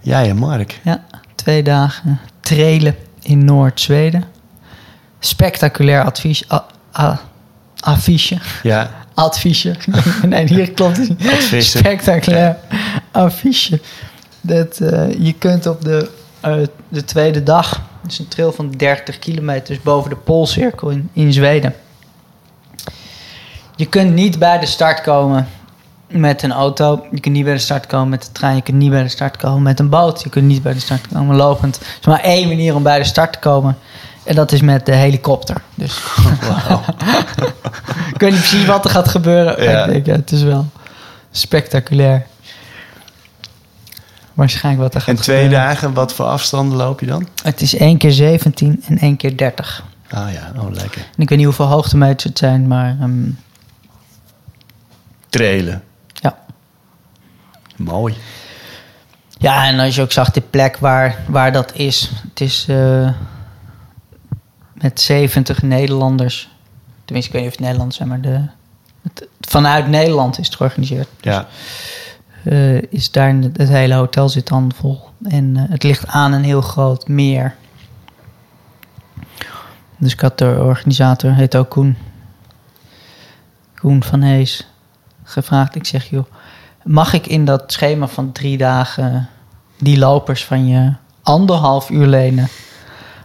[0.00, 0.80] Jij en Mark.
[0.84, 4.24] Ja, twee dagen trailen in Noord-Zweden.
[5.18, 6.64] Spectaculair advies, a,
[6.98, 7.20] a-
[7.80, 8.38] affiche.
[8.62, 9.74] Ja, Adviesje.
[10.26, 11.64] nee, hier klopt het niet.
[11.64, 12.56] Spectaculair
[13.10, 13.80] affiche.
[14.40, 16.54] Dat, eh, je kunt op de, eh,
[16.88, 21.32] de tweede dag, dus een trail van 30 kilometer, dus boven de Poolcirkel in, in
[21.32, 21.74] Zweden.
[23.76, 25.48] Je kunt niet bij de start komen
[26.14, 27.06] met een auto.
[27.10, 28.56] Je kunt niet bij de start komen met de trein.
[28.56, 30.22] Je kunt niet bij de start komen met een boot.
[30.22, 31.76] Je kunt niet bij de start komen lopend.
[31.76, 33.76] Er is maar één manier om bij de start te komen.
[34.24, 35.62] En dat is met de helikopter.
[35.74, 35.96] Dus
[38.14, 39.62] ik weet niet precies wat er gaat gebeuren.
[39.62, 39.84] Ja.
[39.84, 40.66] Ik denk, ja, het is wel
[41.30, 42.26] spectaculair.
[44.34, 45.66] Waarschijnlijk wat er gaat en twee gebeuren.
[45.66, 47.28] dagen, wat voor afstanden loop je dan?
[47.42, 49.84] Het is één keer 17 en één keer 30.
[50.10, 51.00] Ah ja, oh lekker.
[51.00, 53.30] En ik weet niet hoeveel hoogtemeters het zijn, maar ehm,
[55.34, 55.82] Trailen.
[57.76, 58.16] Mooi.
[59.38, 62.10] Ja, en als je ook zag de plek waar, waar dat is.
[62.28, 63.10] Het is eh,
[64.72, 66.48] met 70 Nederlanders.
[67.04, 68.46] Tenminste, ik weet niet of het Nederlanders zijn, maar de,
[69.02, 71.08] het, vanuit Nederland is het georganiseerd.
[71.20, 71.46] Ja.
[72.44, 75.00] Eh, is daar het, het hele hotel zit dan vol.
[75.22, 77.54] En eh, het ligt aan een heel groot meer.
[79.96, 81.96] Dus ik had de organisator, heet ook Koen.
[83.74, 84.66] Koen van Hees.
[85.22, 85.74] Gevraagd.
[85.74, 86.26] Ik zeg, joh,
[86.84, 89.28] mag ik in dat schema van drie dagen
[89.78, 90.92] die lopers van je
[91.22, 92.48] anderhalf uur lenen?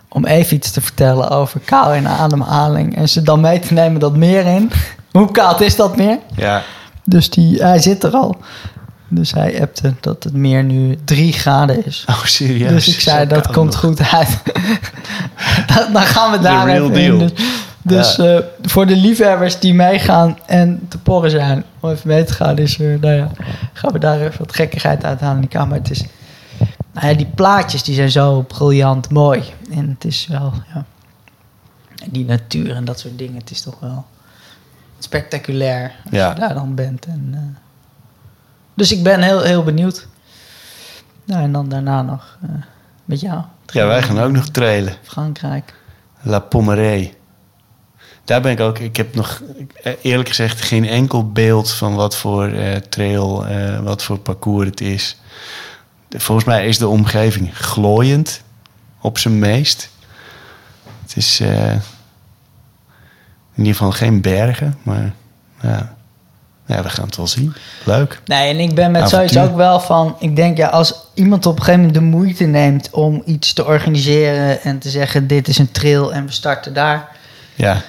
[0.07, 2.95] Om even iets te vertellen over kou en ademhaling.
[2.95, 4.71] En ze dan mee te nemen dat meer in.
[5.11, 6.19] Hoe koud is dat meer?
[6.35, 6.61] Ja.
[7.03, 8.37] Dus die, hij zit er al.
[9.07, 12.05] Dus hij appte dat het meer nu 3 graden is.
[12.09, 12.69] Oh, serieus?
[12.69, 13.79] dus ik zei, Zo dat komt nog.
[13.79, 14.41] goed uit.
[15.93, 17.19] dan, gaan we daar even in.
[17.19, 17.31] Dus,
[17.89, 18.23] dus Ja.
[18.37, 21.63] eh, voor de liefhebbers die meegaan en te porren zijn...
[21.79, 23.31] om even mee te gaan, is er, nou ja,
[23.73, 25.77] gaan we daar even wat gekkigheid uithalen in de kamer.
[25.77, 26.03] Het is,
[26.93, 29.43] nou ja, die plaatjes die zijn zo briljant mooi.
[29.71, 30.85] En het is wel, ja...
[32.09, 34.05] Die natuur en dat soort dingen, het is toch wel
[34.99, 36.29] spectaculair als Ja.
[36.29, 37.05] je daar dan bent.
[37.05, 37.61] En, eh,
[38.73, 40.07] dus ik ben heel, heel benieuwd.
[41.25, 42.49] Nou, en dan daarna nog eh,
[43.05, 43.41] met jou.
[43.65, 44.93] Ja, wij gaan ook nog trailen.
[45.03, 45.73] Frankrijk.
[46.21, 47.11] La Pommeraye.
[48.29, 48.79] Daar ben ik ook.
[48.79, 49.41] Ik heb nog
[50.01, 54.81] eerlijk gezegd geen enkel beeld van wat voor eh, trail, eh, wat voor parcours het
[54.81, 55.17] is.
[56.09, 58.41] Volgens mij is de omgeving glooiend
[59.01, 59.89] op zijn meest.
[61.01, 61.81] Het is eh, in
[63.55, 65.13] ieder geval geen bergen, maar
[65.61, 65.95] ja.
[66.65, 67.53] ja, we gaan het wel zien.
[67.83, 68.21] Leuk.
[68.25, 69.29] Nee, en ik ben met Avontuur.
[69.29, 70.15] zoiets ook wel van...
[70.19, 72.89] Ik denk, ja, als iemand op een gegeven moment de moeite neemt...
[72.89, 75.27] om iets te organiseren en te zeggen...
[75.27, 77.07] dit is een trail en we starten daar...
[77.55, 77.81] Ja,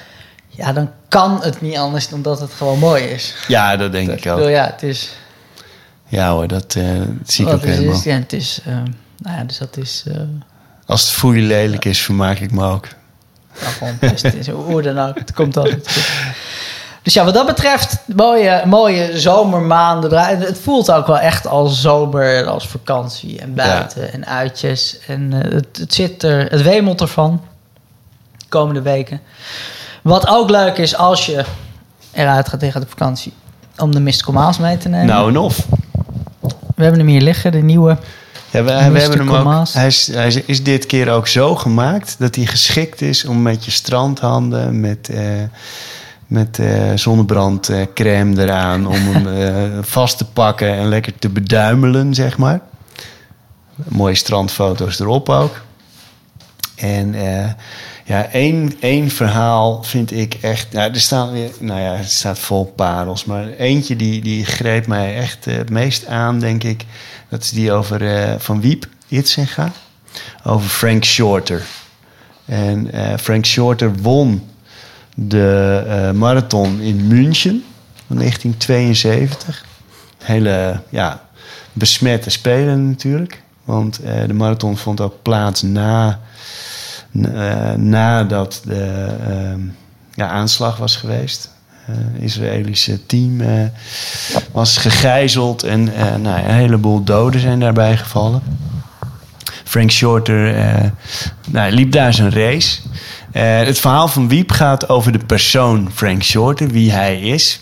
[0.61, 3.35] ja, dan kan het niet anders dan dat het gewoon mooi is.
[3.49, 4.49] ja dat denk ik bedoel, ook.
[4.49, 5.11] ja, het is...
[6.07, 7.95] Ja hoor, dat, dat zie ik ook helemaal.
[7.95, 8.61] is, ja, het is...
[8.65, 8.73] eh,
[9.19, 10.05] nou ja, dus dat is...
[10.07, 10.21] eh
[10.87, 12.89] Als het voer je lelijk is, vermaak ik me ook.
[13.61, 14.47] nou, gewoon best.
[14.47, 15.19] Hoe dan ook.
[15.19, 16.09] Het komt altijd goed.
[17.03, 20.19] Dus ja, wat dat betreft, mooie, mooie zomermaanden.
[20.39, 24.99] Het voelt ook wel echt als zomer, als vakantie en buiten en uitjes.
[25.07, 27.43] En het, het zit er, het wemelt ervan.
[28.39, 29.21] De komende weken.
[30.03, 31.45] Wat ook leuk is als je
[32.13, 33.33] eruit gaat tegen de vakantie.
[33.79, 35.07] Om de Mystical Miles mee te nemen.
[35.07, 35.67] Nou en of.
[36.77, 37.97] We hebben hem hier liggen, de nieuwe.
[38.51, 39.45] Ja, we, we hebben hem ook.
[39.73, 43.43] Hij is, hij is- is dit keer ook zo gemaakt dat hij geschikt is om
[43.43, 45.23] met je strandhanden, met, eh,
[46.27, 49.27] met eh, zonnebrandcrème eraan, om hem
[49.75, 52.61] eh, vast te pakken en lekker te beduimelen, zeg maar.
[53.89, 55.61] Mooie strandfoto's erop ook.
[56.81, 57.51] En eh,
[58.05, 60.73] ja, één, één verhaal vind ik echt.
[60.73, 63.25] Nou, er staan weer, nou ja, het staat vol parels.
[63.25, 66.85] Maar eentje die, die greep mij echt eh, het meest aan, denk ik.
[67.29, 69.73] Dat is die over eh, Van Wiep Itzenga.
[70.45, 71.63] Over Frank Shorter.
[72.45, 72.91] En
[73.21, 74.49] Frank Shorter won
[75.15, 77.65] de marathon in München
[78.07, 79.65] van 1972.
[80.19, 81.23] Hele ja,
[81.73, 83.43] besmette spelen natuurlijk.
[83.65, 86.21] Want de marathon vond ook plaats na,
[87.77, 89.61] nadat de ehm,
[90.15, 91.51] ja, aanslag was geweest.
[91.87, 93.65] Eh Israëlische team eh,
[94.53, 98.43] was gegijzeld en eh, nou, een heleboel doden zijn daarbij gevallen.
[99.65, 100.91] Frank Shorter eh,
[101.49, 102.81] nou, liep daar zijn race.
[103.33, 107.61] Eh, het verhaal van Wiep gaat over de persoon Frank Shorter, wie hij is.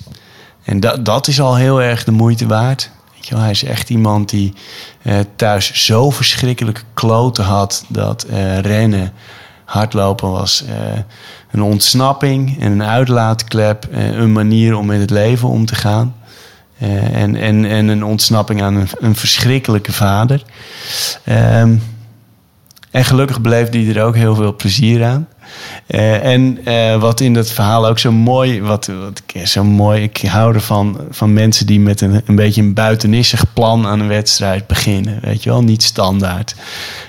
[0.65, 2.91] En dat, dat is al heel erg de moeite waard.
[3.21, 4.53] Je hij is echt iemand die
[5.03, 9.13] eh, thuis zo verschrikkelijke kloten had dat eh, rennen,
[9.69, 10.75] hardlopen was eh,
[11.51, 16.15] een ontsnapping en een uitlaatklep, eh, een manier om met het leven om te gaan.
[16.79, 20.43] Eh, en, en, en een ontsnapping aan een, een verschrikkelijke vader.
[21.25, 21.77] Ehm,
[22.91, 25.29] en gelukkig beleefde hij er ook heel veel plezier aan.
[25.87, 26.59] En
[27.01, 31.01] wat in dat verhaal ook zo mooi, wat, wat ik zo mooi, ik hou ervan
[31.11, 35.19] van mensen die met een, een beetje een buitenissig plan aan een wedstrijd beginnen.
[35.23, 36.55] Weet je wel, niet standaard.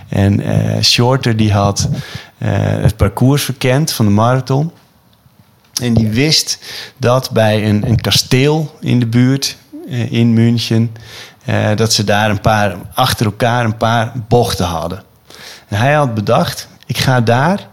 [0.09, 0.43] En
[0.83, 1.89] Shorter die had
[2.45, 4.71] het parcours verkend van de marathon.
[5.81, 6.59] En die wist
[6.97, 9.57] dat bij een, een kasteel in de buurt,
[9.89, 10.95] eh, in München,
[11.45, 15.03] eh, dat ze daar een paar, achter elkaar een paar bochten hadden.
[15.67, 17.67] En hij had bedacht, ik ga daar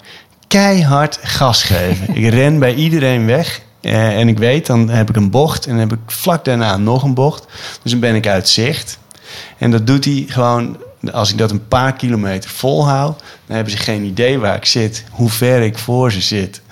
[0.48, 2.14] keihard gas geven.
[2.16, 3.61] ik ren bij iedereen weg.
[3.81, 6.76] eh, en ik weet, dan heb ik een bocht en dan heb ik vlak daarna
[6.76, 7.46] nog een bocht.
[7.83, 8.98] Dus dan ben ik uit zicht.
[9.59, 10.76] En dat doet hij gewoon,
[11.12, 15.04] als ik dat een paar kilometer volhoud, dan hebben ze geen idee waar ik zit,
[15.10, 16.62] hoe ver ik voor ze zit,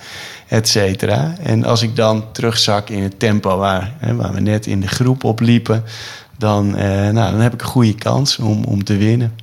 [0.47, 1.35] et cetera.
[1.39, 4.87] En als ik dan terugzak in het tempo waar, hè, waar we net in de
[4.87, 5.83] groep op liepen,
[6.37, 9.35] dan, eh, nou, dan heb ik een goede kans om, om te winnen.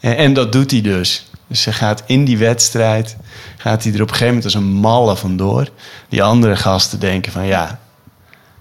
[0.00, 1.28] En, en dat doet hij dus.
[1.46, 3.16] Dus hij gaat in die wedstrijd,
[3.56, 5.68] gaat hij er op een gegeven moment als een malle vandoor.
[6.08, 7.80] Die andere gasten denken van ja,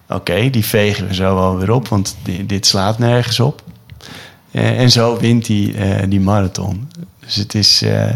[0.08, 3.64] oké, die vegen we zo wel weer op, want di- dit slaat nergens op.
[4.52, 6.88] Eh, en zo wint hij eh, die marathon.
[7.20, 8.10] Dus het is, eh,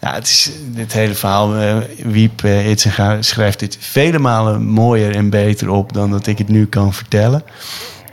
[0.00, 1.54] ja, het is dit hele verhaal.
[2.04, 6.66] Wiep Itzenga schrijft dit vele malen mooier en beter op dan dat ik het nu
[6.66, 7.42] kan vertellen.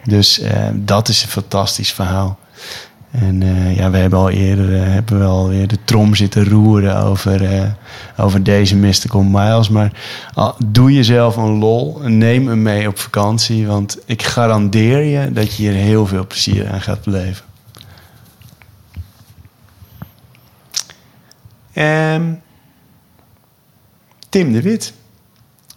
[0.03, 0.41] Dus
[0.73, 2.39] dat is een fantastisch verhaal.
[3.11, 3.43] En
[3.75, 7.75] ja, we hebben al eerder hebben we alweer de trom zitten roeren over,
[8.17, 9.69] over deze Mystical Miles.
[9.69, 9.91] Maar
[10.65, 13.67] doe jezelf een lol en neem hem mee op vakantie.
[13.67, 17.46] Want ik garandeer je dat je hier heel veel plezier aan gaat beleven.
[21.77, 22.33] Ehm,
[24.29, 24.93] Tim de Wit.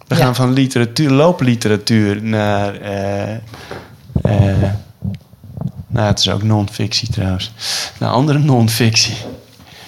[0.07, 0.23] We Ja.
[0.23, 2.75] gaan van literatuur, loopliteratuur naar...
[2.75, 3.33] eh,
[4.21, 4.71] eh,
[5.87, 7.51] nou, het is ook non-fictie trouwens.
[7.99, 9.15] Naar andere non-fictie.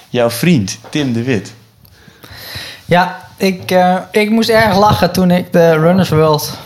[0.10, 1.54] Jouw vriend, Tim de Wit.
[2.86, 6.58] Ja, ik, eh, ik moest erg lachen toen ik de Runners World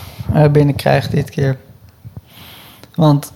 [0.52, 1.58] binnenkreeg dit keer.
[2.94, 3.32] Want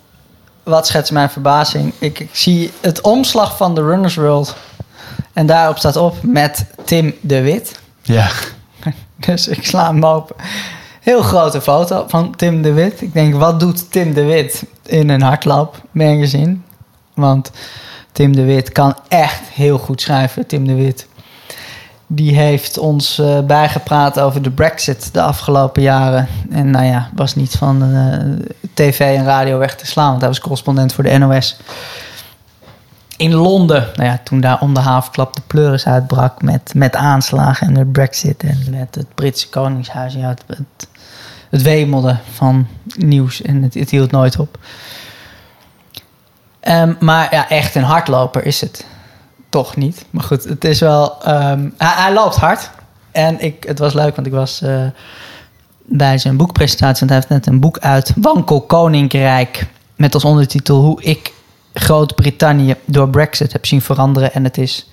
[0.62, 1.92] wat schetst mijn verbazing?
[1.98, 4.57] Ik, ik zie het omslag van de Runners World.
[5.33, 7.81] En daarop staat op met Tim de Wit.
[8.03, 8.29] Ja,
[9.27, 10.37] Dus ik sla hem open.
[11.01, 13.01] Heel grote foto van Tim de Wit.
[13.01, 16.57] Ik denk, wat doet Tim de Wit in een hardloopmagazine?
[17.14, 17.51] Want
[18.12, 21.07] Tim de Wit kan echt heel goed schrijven, Tim de Wit.
[22.07, 26.29] Die heeft ons eh, bijgepraat over de Brexit de afgelopen jaren.
[26.51, 30.29] En nou ja, was niet van eh, tv en radio weg te slaan, want hij
[30.29, 31.57] was correspondent voor de NOS.
[33.16, 37.66] In Londen, nou ja, toen daar om de havenklap de pleuris uitbrak met, met aanslagen
[37.66, 40.14] en de Brexit en met het Britse Koningshuis.
[40.14, 40.44] Ja, het,
[41.51, 44.59] het, wemelde van nieuws en het, het hield nooit op.
[46.61, 48.87] Ehm, maar ja, echt een hardloper is het
[49.48, 50.05] toch niet.
[50.11, 51.22] Maar goed, het is wel.
[51.22, 52.70] ehm, hij, loopt hard.
[53.11, 54.85] En ik, het was leuk, want ik was eh,
[55.85, 57.07] bij zijn boekpresentatie.
[57.07, 59.66] Want hij heeft net een boek uit, Wankel Koninkrijk.
[59.96, 61.33] Met als ondertitel Hoe ik
[61.75, 64.33] Groot-Brittannië door Brexit heb zien veranderen.
[64.33, 64.91] En het is.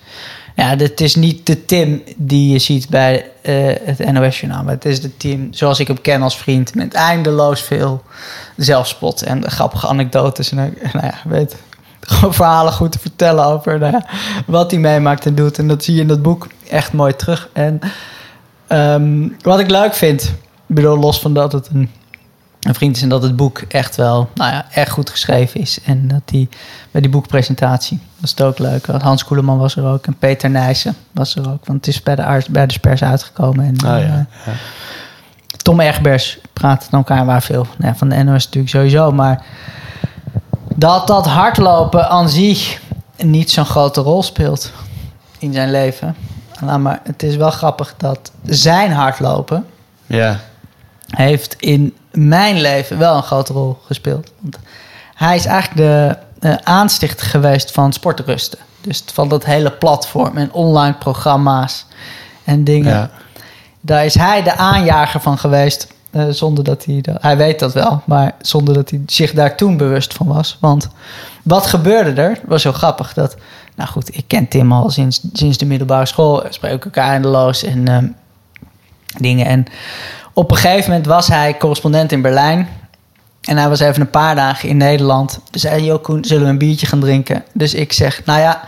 [0.56, 4.62] Ja, het is niet de Tim die je ziet bij eh, het NOS-journaal.
[4.62, 6.74] Maar het is de Tim zoals ik hem ken als vriend.
[6.74, 8.02] Met eindeloos veel
[8.56, 10.50] zelfspot en grappige anekdotes.
[10.50, 10.56] En
[10.92, 11.56] nou ja, weet,
[12.00, 14.02] gewoon verhalen goed te vertellen over nou
[14.46, 15.58] wat hij meemaakt en doet.
[15.58, 17.48] En dat zie je in dat boek echt mooi terug.
[17.52, 17.80] En
[18.66, 20.22] ehm, wat ik leuk vind,
[20.66, 21.90] ik bedoel, los van dat het een,
[22.60, 25.78] een vriend is en dat het boek echt wel, nou ja, echt goed geschreven is.
[25.84, 26.48] En dat die
[26.90, 28.86] bij die boekpresentatie was het ook leuk.
[28.86, 31.66] Hans Koeleman was er ook en Peter Nijssen was er ook.
[31.66, 33.64] Want het is bij de, bij de pers uitgekomen.
[33.64, 34.06] En, Ah, ja.
[34.06, 34.12] eh,
[34.46, 34.52] ja.
[35.62, 37.66] Tom Egbers praat met elkaar waar veel.
[37.78, 39.12] Nou ja, van de NOS natuurlijk sowieso.
[39.12, 39.44] Maar
[40.74, 42.80] dat dat hardlopen aan zich
[43.16, 44.72] niet zo'n grote rol speelt
[45.38, 46.16] in zijn leven.
[46.60, 49.66] Nou, maar het is wel grappig dat zijn hardlopen
[50.06, 50.40] ja.
[51.10, 54.32] Heeft in mijn leven wel een grote rol gespeeld.
[54.40, 54.58] Want
[55.14, 56.16] hij is eigenlijk de
[56.48, 58.58] eh, aanstichter geweest van Sportrusten.
[58.80, 61.86] Dus van dat hele platform en online programma's
[62.44, 62.90] en dingen.
[62.94, 63.10] Ja.
[63.80, 65.86] Daar is hij de aanjager van geweest.
[66.10, 67.00] eh, zonder dat hij.
[67.00, 70.56] dat- hij weet dat wel, maar zonder dat hij zich daar toen bewust van was.
[70.60, 70.88] Want
[71.42, 72.40] wat gebeurde er?
[72.46, 73.14] was zo grappig.
[73.14, 73.36] Dat,
[73.76, 76.42] nou goed, ik ken Tim al sinds, sinds de middelbare school.
[76.42, 78.06] We spreken elkaar eindeloos en ehm,
[79.18, 79.46] dingen.
[79.46, 79.64] En
[80.32, 82.68] op een gegeven moment was hij correspondent in Berlijn.
[83.40, 85.40] En hij was even een paar dagen in Nederland.
[85.50, 87.44] Dus zei Jo Koen, zullen we een biertje gaan drinken?
[87.52, 88.60] Dus ik zeg, nou ja,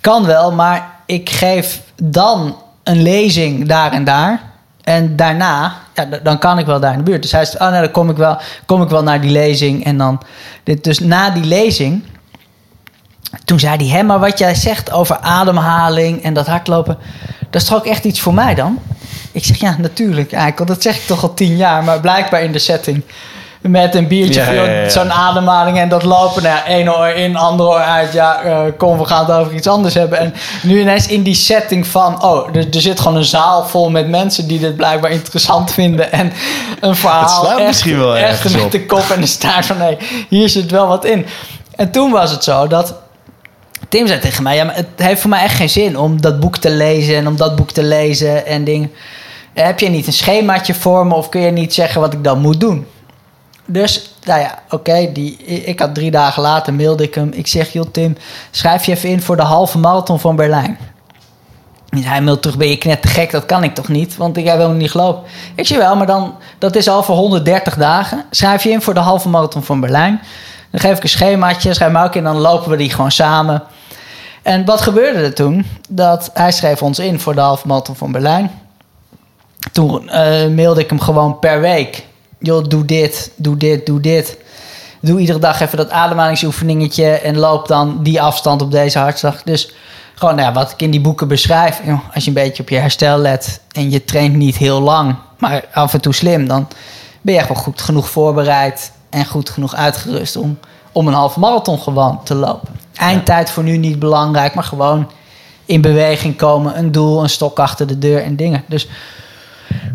[0.00, 4.42] kan wel, maar ik geef dan een lezing daar en daar.
[4.82, 7.22] En daarna, ja, dan kan ik wel daar in de buurt.
[7.22, 9.84] Dus hij zei, oh nee, dan kom ik wel, kom ik wel naar die lezing.
[9.84, 10.22] En dan,
[10.62, 12.04] dit, dus na die lezing,
[13.44, 16.98] toen zei hij, hè, maar wat jij zegt over ademhaling en dat hardlopen,
[17.50, 18.78] dat is toch ook echt iets voor mij dan?
[19.36, 20.32] Ik zeg, ja, natuurlijk.
[20.32, 23.02] Eigenlijk, dat zeg ik toch al tien jaar, maar blijkbaar in de setting.
[23.60, 24.88] Met een biertje, Ja, joh, ja, ja.
[24.88, 26.42] zo'n ademhaling en dat lopen.
[26.42, 28.12] Nou, ja, één oor in, ander oor uit.
[28.12, 30.18] Ja, eh, kom, we gaan het over iets anders hebben.
[30.18, 32.22] En nu ineens in die setting van...
[32.22, 36.12] Oh, er, er zit gewoon een zaal vol met mensen die dit blijkbaar interessant vinden.
[36.12, 36.32] En
[36.80, 38.70] een verhaal echt, misschien wel echt met op.
[38.70, 39.78] de kop en de staart van...
[39.78, 39.96] Nee,
[40.28, 41.26] hier zit wel wat in.
[41.74, 42.94] En toen was het zo dat...
[43.88, 46.40] Tim zei tegen mij, ja, maar het heeft voor mij echt geen zin om dat
[46.40, 48.92] boek te lezen en om dat boek te lezen en dingen.
[49.64, 52.40] Heb je niet een schemaatje voor me of kun je niet zeggen wat ik dan
[52.40, 52.86] moet doen?
[53.64, 57.30] Dus, nou ja, oké, die ik had drie dagen later mailde ik hem.
[57.32, 58.16] Ik zeg, joh Tim,
[58.50, 60.78] schrijf je even in voor de halve marathon van Berlijn.
[61.88, 63.30] En hij mailt terug, ben je knettergek?
[63.30, 64.16] Dat kan ik toch niet?
[64.16, 65.22] Want ik heb helemaal niet gelopen.
[65.54, 68.24] Ik zeg wel, maar dan, dat is al voor 130 dagen.
[68.30, 70.20] Schrijf je in voor de halve marathon van Berlijn.
[70.70, 73.62] Dan geef ik een schemaatje, schrijf me ook in, dan lopen we die gewoon samen.
[74.42, 75.66] En wat gebeurde er toen?
[75.88, 78.50] Dat hij schreef ons in voor de halve marathon van Berlijn.
[79.72, 82.04] Toen eh, mailde ik hem gewoon per week.
[82.38, 84.36] Joh, doe dit, doe dit, doe dit.
[85.00, 89.42] Doe iedere dag even dat ademhalingsoefeningetje en loop dan die afstand op deze hartslag.
[89.42, 89.74] Dus
[90.14, 91.80] gewoon nou ja, wat ik in die boeken beschrijf.
[91.84, 95.16] joh, als je een beetje op je herstel let en je traint niet heel lang,
[95.38, 96.68] maar af en toe slim, dan
[97.20, 100.58] ben je echt wel goed genoeg voorbereid en goed genoeg uitgerust om,
[100.92, 102.68] om een halve marathon gewoon te lopen.
[102.94, 105.10] Eindtijd voor nu niet belangrijk, maar gewoon
[105.64, 108.64] in beweging komen, een doel, een stok achter de deur en dingen.
[108.66, 108.88] Dus,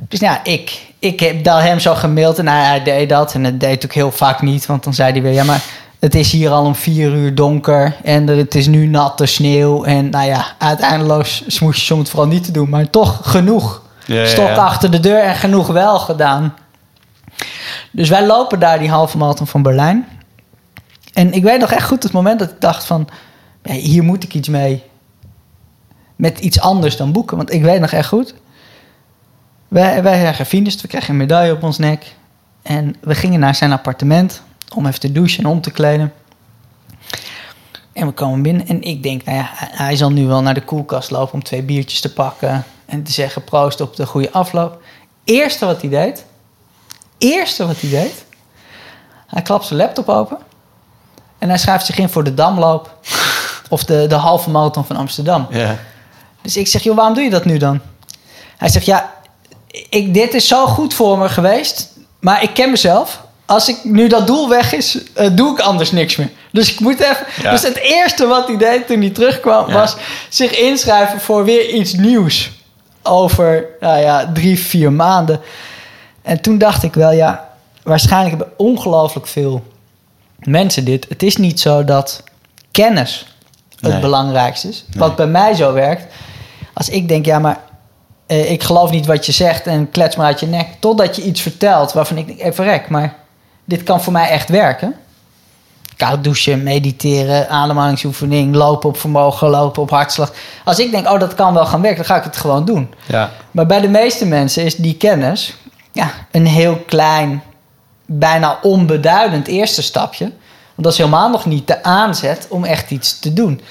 [0.08, 3.34] dus ja, ik, ik heb daar hem zo gemaild en hij, hij deed dat.
[3.34, 5.34] En dat deed ook heel vaak niet, want dan zei hij weer...
[5.34, 5.64] ja, maar
[6.00, 9.84] het is hier al om vier uur donker en het is nu natte sneeuw.
[9.84, 13.82] En nou ja, uiteindelijk smoesjes om het vooral niet te doen, maar toch genoeg.
[14.06, 14.56] Ja, ja, Stok ja.
[14.56, 16.54] achter de deur en genoeg wel gedaan.
[17.92, 20.08] Dus wij lopen daar die halve marathon van Berlijn.
[21.14, 23.08] En ik weet nog echt goed het moment dat ik dacht van...
[23.64, 24.84] hier moet ik iets mee.
[26.16, 27.38] Met iets anders dan boeken.
[27.38, 28.34] Want ik weet nog echt goed.
[29.72, 30.82] Wij, wij zijn.
[30.82, 32.16] We kregen een medaille op ons nek.
[32.62, 34.42] En we gingen naar zijn appartement.
[34.76, 36.14] Om even te douchen en om te kleden.
[37.94, 38.68] En we komen binnen.
[38.68, 41.44] En ik denk, nou ja, hij- hij zal nu wel naar de koelkast lopen om
[41.44, 42.64] twee biertjes te pakken.
[42.86, 44.82] En te zeggen proost op de goede afloop.
[45.24, 46.26] Eerste wat hij deed,
[47.18, 48.26] eerste wat hij deed,
[49.28, 50.38] hij klapt zijn laptop open
[51.38, 52.98] en hij schrijft zich in voor de Damloop
[53.70, 55.48] of de, de halve marathon van Amsterdam.
[55.50, 55.78] Ja.
[56.42, 57.80] Dus ik zeg, joh, waarom doe je dat nu dan?
[58.58, 59.14] Hij zegt, ja,
[59.90, 63.22] ik, dit is zo goed voor me geweest, maar ik ken mezelf.
[63.46, 66.30] Als ik nu dat doel weg is, eh, doe ik anders niks meer.
[66.52, 67.26] Dus ik moet even.
[67.42, 67.52] Ja.
[67.52, 69.74] Dus het eerste wat hij deed toen hij terugkwam, Ja.
[69.74, 69.96] was
[70.30, 72.52] zich inschrijven voor weer iets nieuws.
[73.04, 75.40] Over, nou ja, drie, vier maanden.
[76.22, 77.50] En toen dacht ik wel, ja,
[77.84, 79.64] waarschijnlijk hebben ongelooflijk veel
[80.40, 81.06] mensen dit.
[81.10, 82.24] Het is niet zo dat
[82.72, 83.26] kennis
[83.80, 84.02] het Nee.
[84.02, 84.86] belangrijkste is.
[84.90, 85.00] Nee.
[85.00, 86.14] Wat bij mij zo werkt.
[86.74, 87.60] Als ik denk, ja, maar
[88.32, 90.68] eh, ik geloof niet wat je zegt en klets maar uit je nek.
[90.80, 93.16] Totdat je iets vertelt waarvan ik denk, even rek, maar
[93.66, 94.96] dit kan voor mij echt werken.
[95.98, 100.34] Koud douchen, mediteren, ademhalingsoefening, lopen op vermogen, lopen op hartslag.
[100.66, 102.94] Als ik denk, oh, dat kan wel gaan werken, dan ga ik het gewoon doen.
[103.06, 103.32] Ja.
[103.52, 105.54] Maar bij de meeste mensen is die kennis
[105.92, 107.44] ja, een heel klein,
[108.06, 110.26] bijna onbeduidend eerste stapje.
[110.26, 113.62] Want dat is helemaal nog niet de aanzet om echt iets te doen.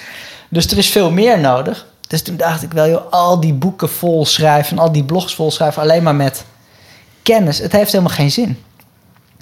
[0.49, 1.87] Dus er is veel meer nodig.
[2.11, 5.51] Dus toen dacht ik wel, joh, al die boeken vol schrijven, al die blogs vol
[5.51, 6.45] schrijven, alleen maar met
[7.23, 7.59] kennis.
[7.59, 8.63] Het heeft helemaal geen zin.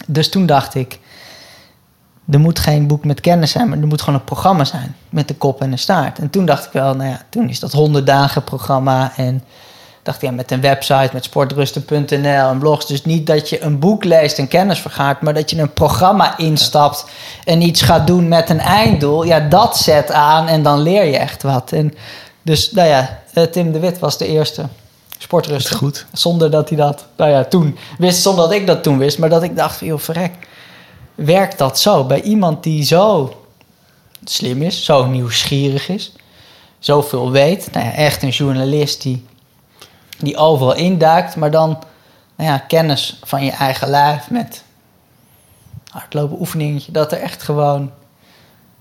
[0.06, 0.98] Dus toen dacht ik,
[2.30, 5.28] er moet geen boek met kennis zijn, maar er moet gewoon een programma zijn met
[5.28, 6.18] de kop en de staart.
[6.18, 9.44] En toen dacht ik wel, nou ja, toen is dat 100 dagen programma en
[10.02, 12.86] dacht ja, met een website, met sportrusten.nl en blogs.
[12.86, 16.38] Dus niet dat je een boek leest en kennis vergaart, maar dat je een programma
[16.38, 17.06] instapt
[17.44, 19.24] en iets gaat doen met een einddoel.
[19.24, 21.72] Ja, dat zet aan en dan leer je echt wat.
[21.72, 21.94] En
[22.48, 24.66] dus, nou ja, eh, Tim de Wit was de eerste
[25.18, 25.76] sportruster.
[25.76, 26.06] Goed.
[26.12, 29.28] Zonder dat hij dat, nou ja, toen wist, zonder dat ik dat toen wist, maar
[29.28, 30.32] dat ik dacht, joh, verrek,
[31.14, 32.04] werkt dat zo?
[32.04, 33.36] Bij iemand die zo
[34.24, 36.12] slim is, zo nieuwsgierig is,
[36.78, 37.68] zoveel weet.
[37.72, 39.26] Nou ja, echt een journalist die,
[40.18, 41.68] die overal induikt, maar dan
[42.36, 44.64] nou ja, kennis van je eigen lijf met
[45.88, 47.90] hardlopen oefeningetje, dat er echt gewoon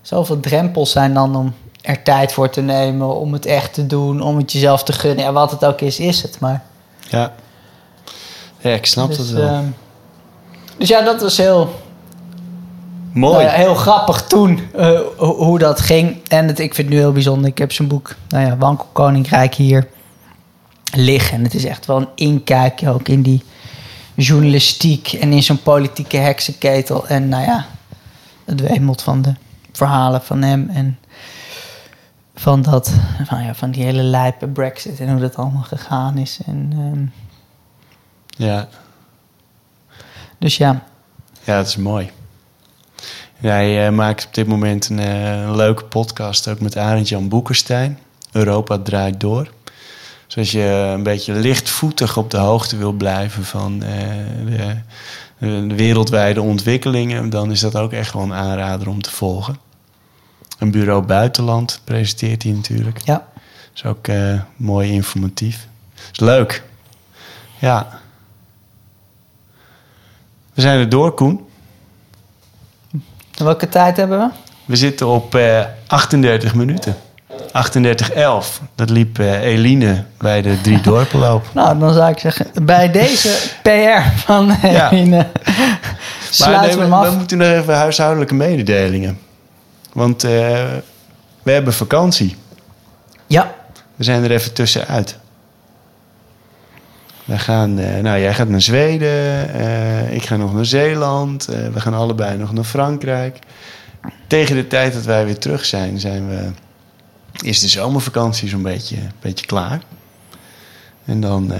[0.02, 1.54] zoveel drempels zijn dan om
[1.88, 5.24] er tijd voor te nemen, om het echt te doen, om het jezelf te gunnen.
[5.24, 6.40] Ja, wat het ook is, is het.
[6.40, 6.62] Maar
[7.08, 7.32] Ja.
[8.58, 9.48] Ja, ik snap dus, het wel.
[9.48, 9.64] ehm,
[10.78, 11.74] dus ja, dat was heel,
[13.12, 13.32] Mooi.
[13.44, 16.16] nou ja, heel grappig toen eh, ho- hoe dat ging.
[16.28, 17.50] En het, ik vind het nu heel bijzonder.
[17.50, 19.88] Ik heb zijn boek, nou ja, Wankelkoninkrijk hier
[20.94, 21.36] liggen.
[21.38, 23.42] En het is echt wel een inkijkje ook in die
[24.14, 27.06] journalistiek en in zo'n politieke heksenketel.
[27.06, 27.66] En nou ja,
[28.44, 29.34] het wemelt van de
[29.72, 30.98] verhalen van hem en
[32.38, 32.94] van dat,
[33.30, 36.38] nou ja, van die hele lijpe brexit en hoe dat allemaal gegaan is.
[36.46, 37.06] En, ehm,
[38.46, 38.68] Ja.
[40.38, 40.82] dus ja,
[41.44, 42.10] ja, dat is mooi.
[43.40, 47.98] Jij eh, maakt op dit moment een, eh, leuke podcast ook met Arend Jan Boekenstein.
[48.32, 49.52] Europa draait door.
[50.26, 53.98] Dus als je een beetje lichtvoetig op de hoogte wil blijven van eh,
[54.46, 59.56] de, de wereldwijde ontwikkelingen, dan is dat ook echt wel een aanrader om te volgen.
[60.58, 62.98] Een bureau buitenland presenteert hij natuurlijk.
[63.04, 63.26] ja.
[63.74, 65.66] is ook eh, mooi informatief.
[66.12, 66.62] Is leuk.
[67.58, 67.88] Ja.
[70.54, 71.46] We zijn er door, Koen.
[73.34, 74.28] En welke tijd hebben we?
[74.64, 76.96] We zitten op eh 38 minuten.
[77.30, 77.50] 38-11.
[78.74, 81.46] Dat liep eh, Eline bij de drie dorpenloop.
[81.54, 84.90] Nou, dan zou ik zeggen, bij deze PR van Ja.
[84.90, 85.80] Eline, Maar
[86.30, 87.10] sluiten we, hem af.
[87.10, 89.18] we moeten nog even huishoudelijke mededelingen.
[89.98, 90.30] Want eh,
[91.42, 92.36] we hebben vakantie.
[93.26, 93.54] Ja,
[93.96, 95.18] We zijn er even tussenuit.
[97.24, 101.80] We gaan, eh, nou, jij gaat naar Zweden, eh, ik ga nog naar Zeeland, we
[101.80, 103.38] gaan allebei nog naar Frankrijk.
[104.26, 106.50] Tegen de tijd dat wij weer terug zijn, zijn we,
[107.44, 109.80] is de zomervakantie zo'n beetje, beetje klaar.
[111.04, 111.52] En dan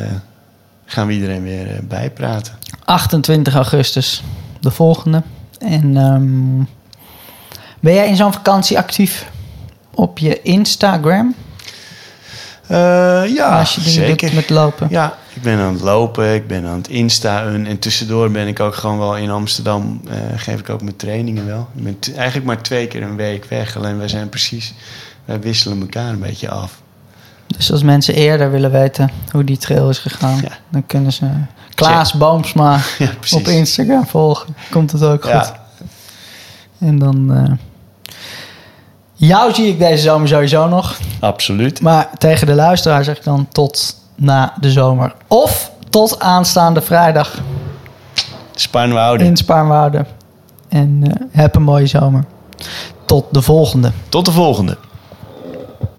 [0.85, 2.55] gaan we iedereen weer bijpraten.
[2.85, 4.23] 28 augustus,
[4.61, 5.23] de volgende.
[5.59, 6.63] En ehm,
[7.81, 9.31] ben jij in zo'n vakantie actief
[9.95, 11.35] op je Instagram?
[12.67, 14.35] Eh, ja, als je dingen zeker.
[14.35, 14.87] met lopen.
[14.91, 18.61] Ja, ik ben aan het lopen, ik ben aan het insta en tussendoor ben ik
[18.61, 20.01] ook gewoon wel in Amsterdam.
[20.09, 21.69] eh, geef ik ook mijn trainingen wel.
[21.77, 23.77] Ik ben eigenlijk maar twee keer een week weg.
[23.77, 24.75] Alleen wij zijn precies,
[25.25, 26.81] wij wisselen elkaar een beetje af.
[27.47, 30.59] Dus als mensen eerder willen weten hoe die trail is gegaan, Ja.
[30.69, 31.27] dan kunnen ze
[31.75, 33.39] Klaas Boomsma Ja, precies.
[33.39, 34.55] op Instagram volgen.
[34.71, 35.31] Komt het ook goed.
[35.33, 35.67] Ja,
[36.79, 37.35] En dan.
[37.35, 37.53] eh,
[39.15, 40.99] jou zie ik deze zomer sowieso nog.
[41.21, 41.81] absoluut.
[41.81, 45.15] Maar tegen de luisteraar zeg ik dan tot na de zomer.
[45.27, 47.39] Of tot aanstaande vrijdag
[48.55, 49.25] Spaarnwoude.
[49.25, 50.05] in Spaarnwoude.
[50.69, 52.25] En eh, heb een mooie zomer.
[53.05, 53.93] Tot de volgende.
[54.09, 54.77] Tot de volgende.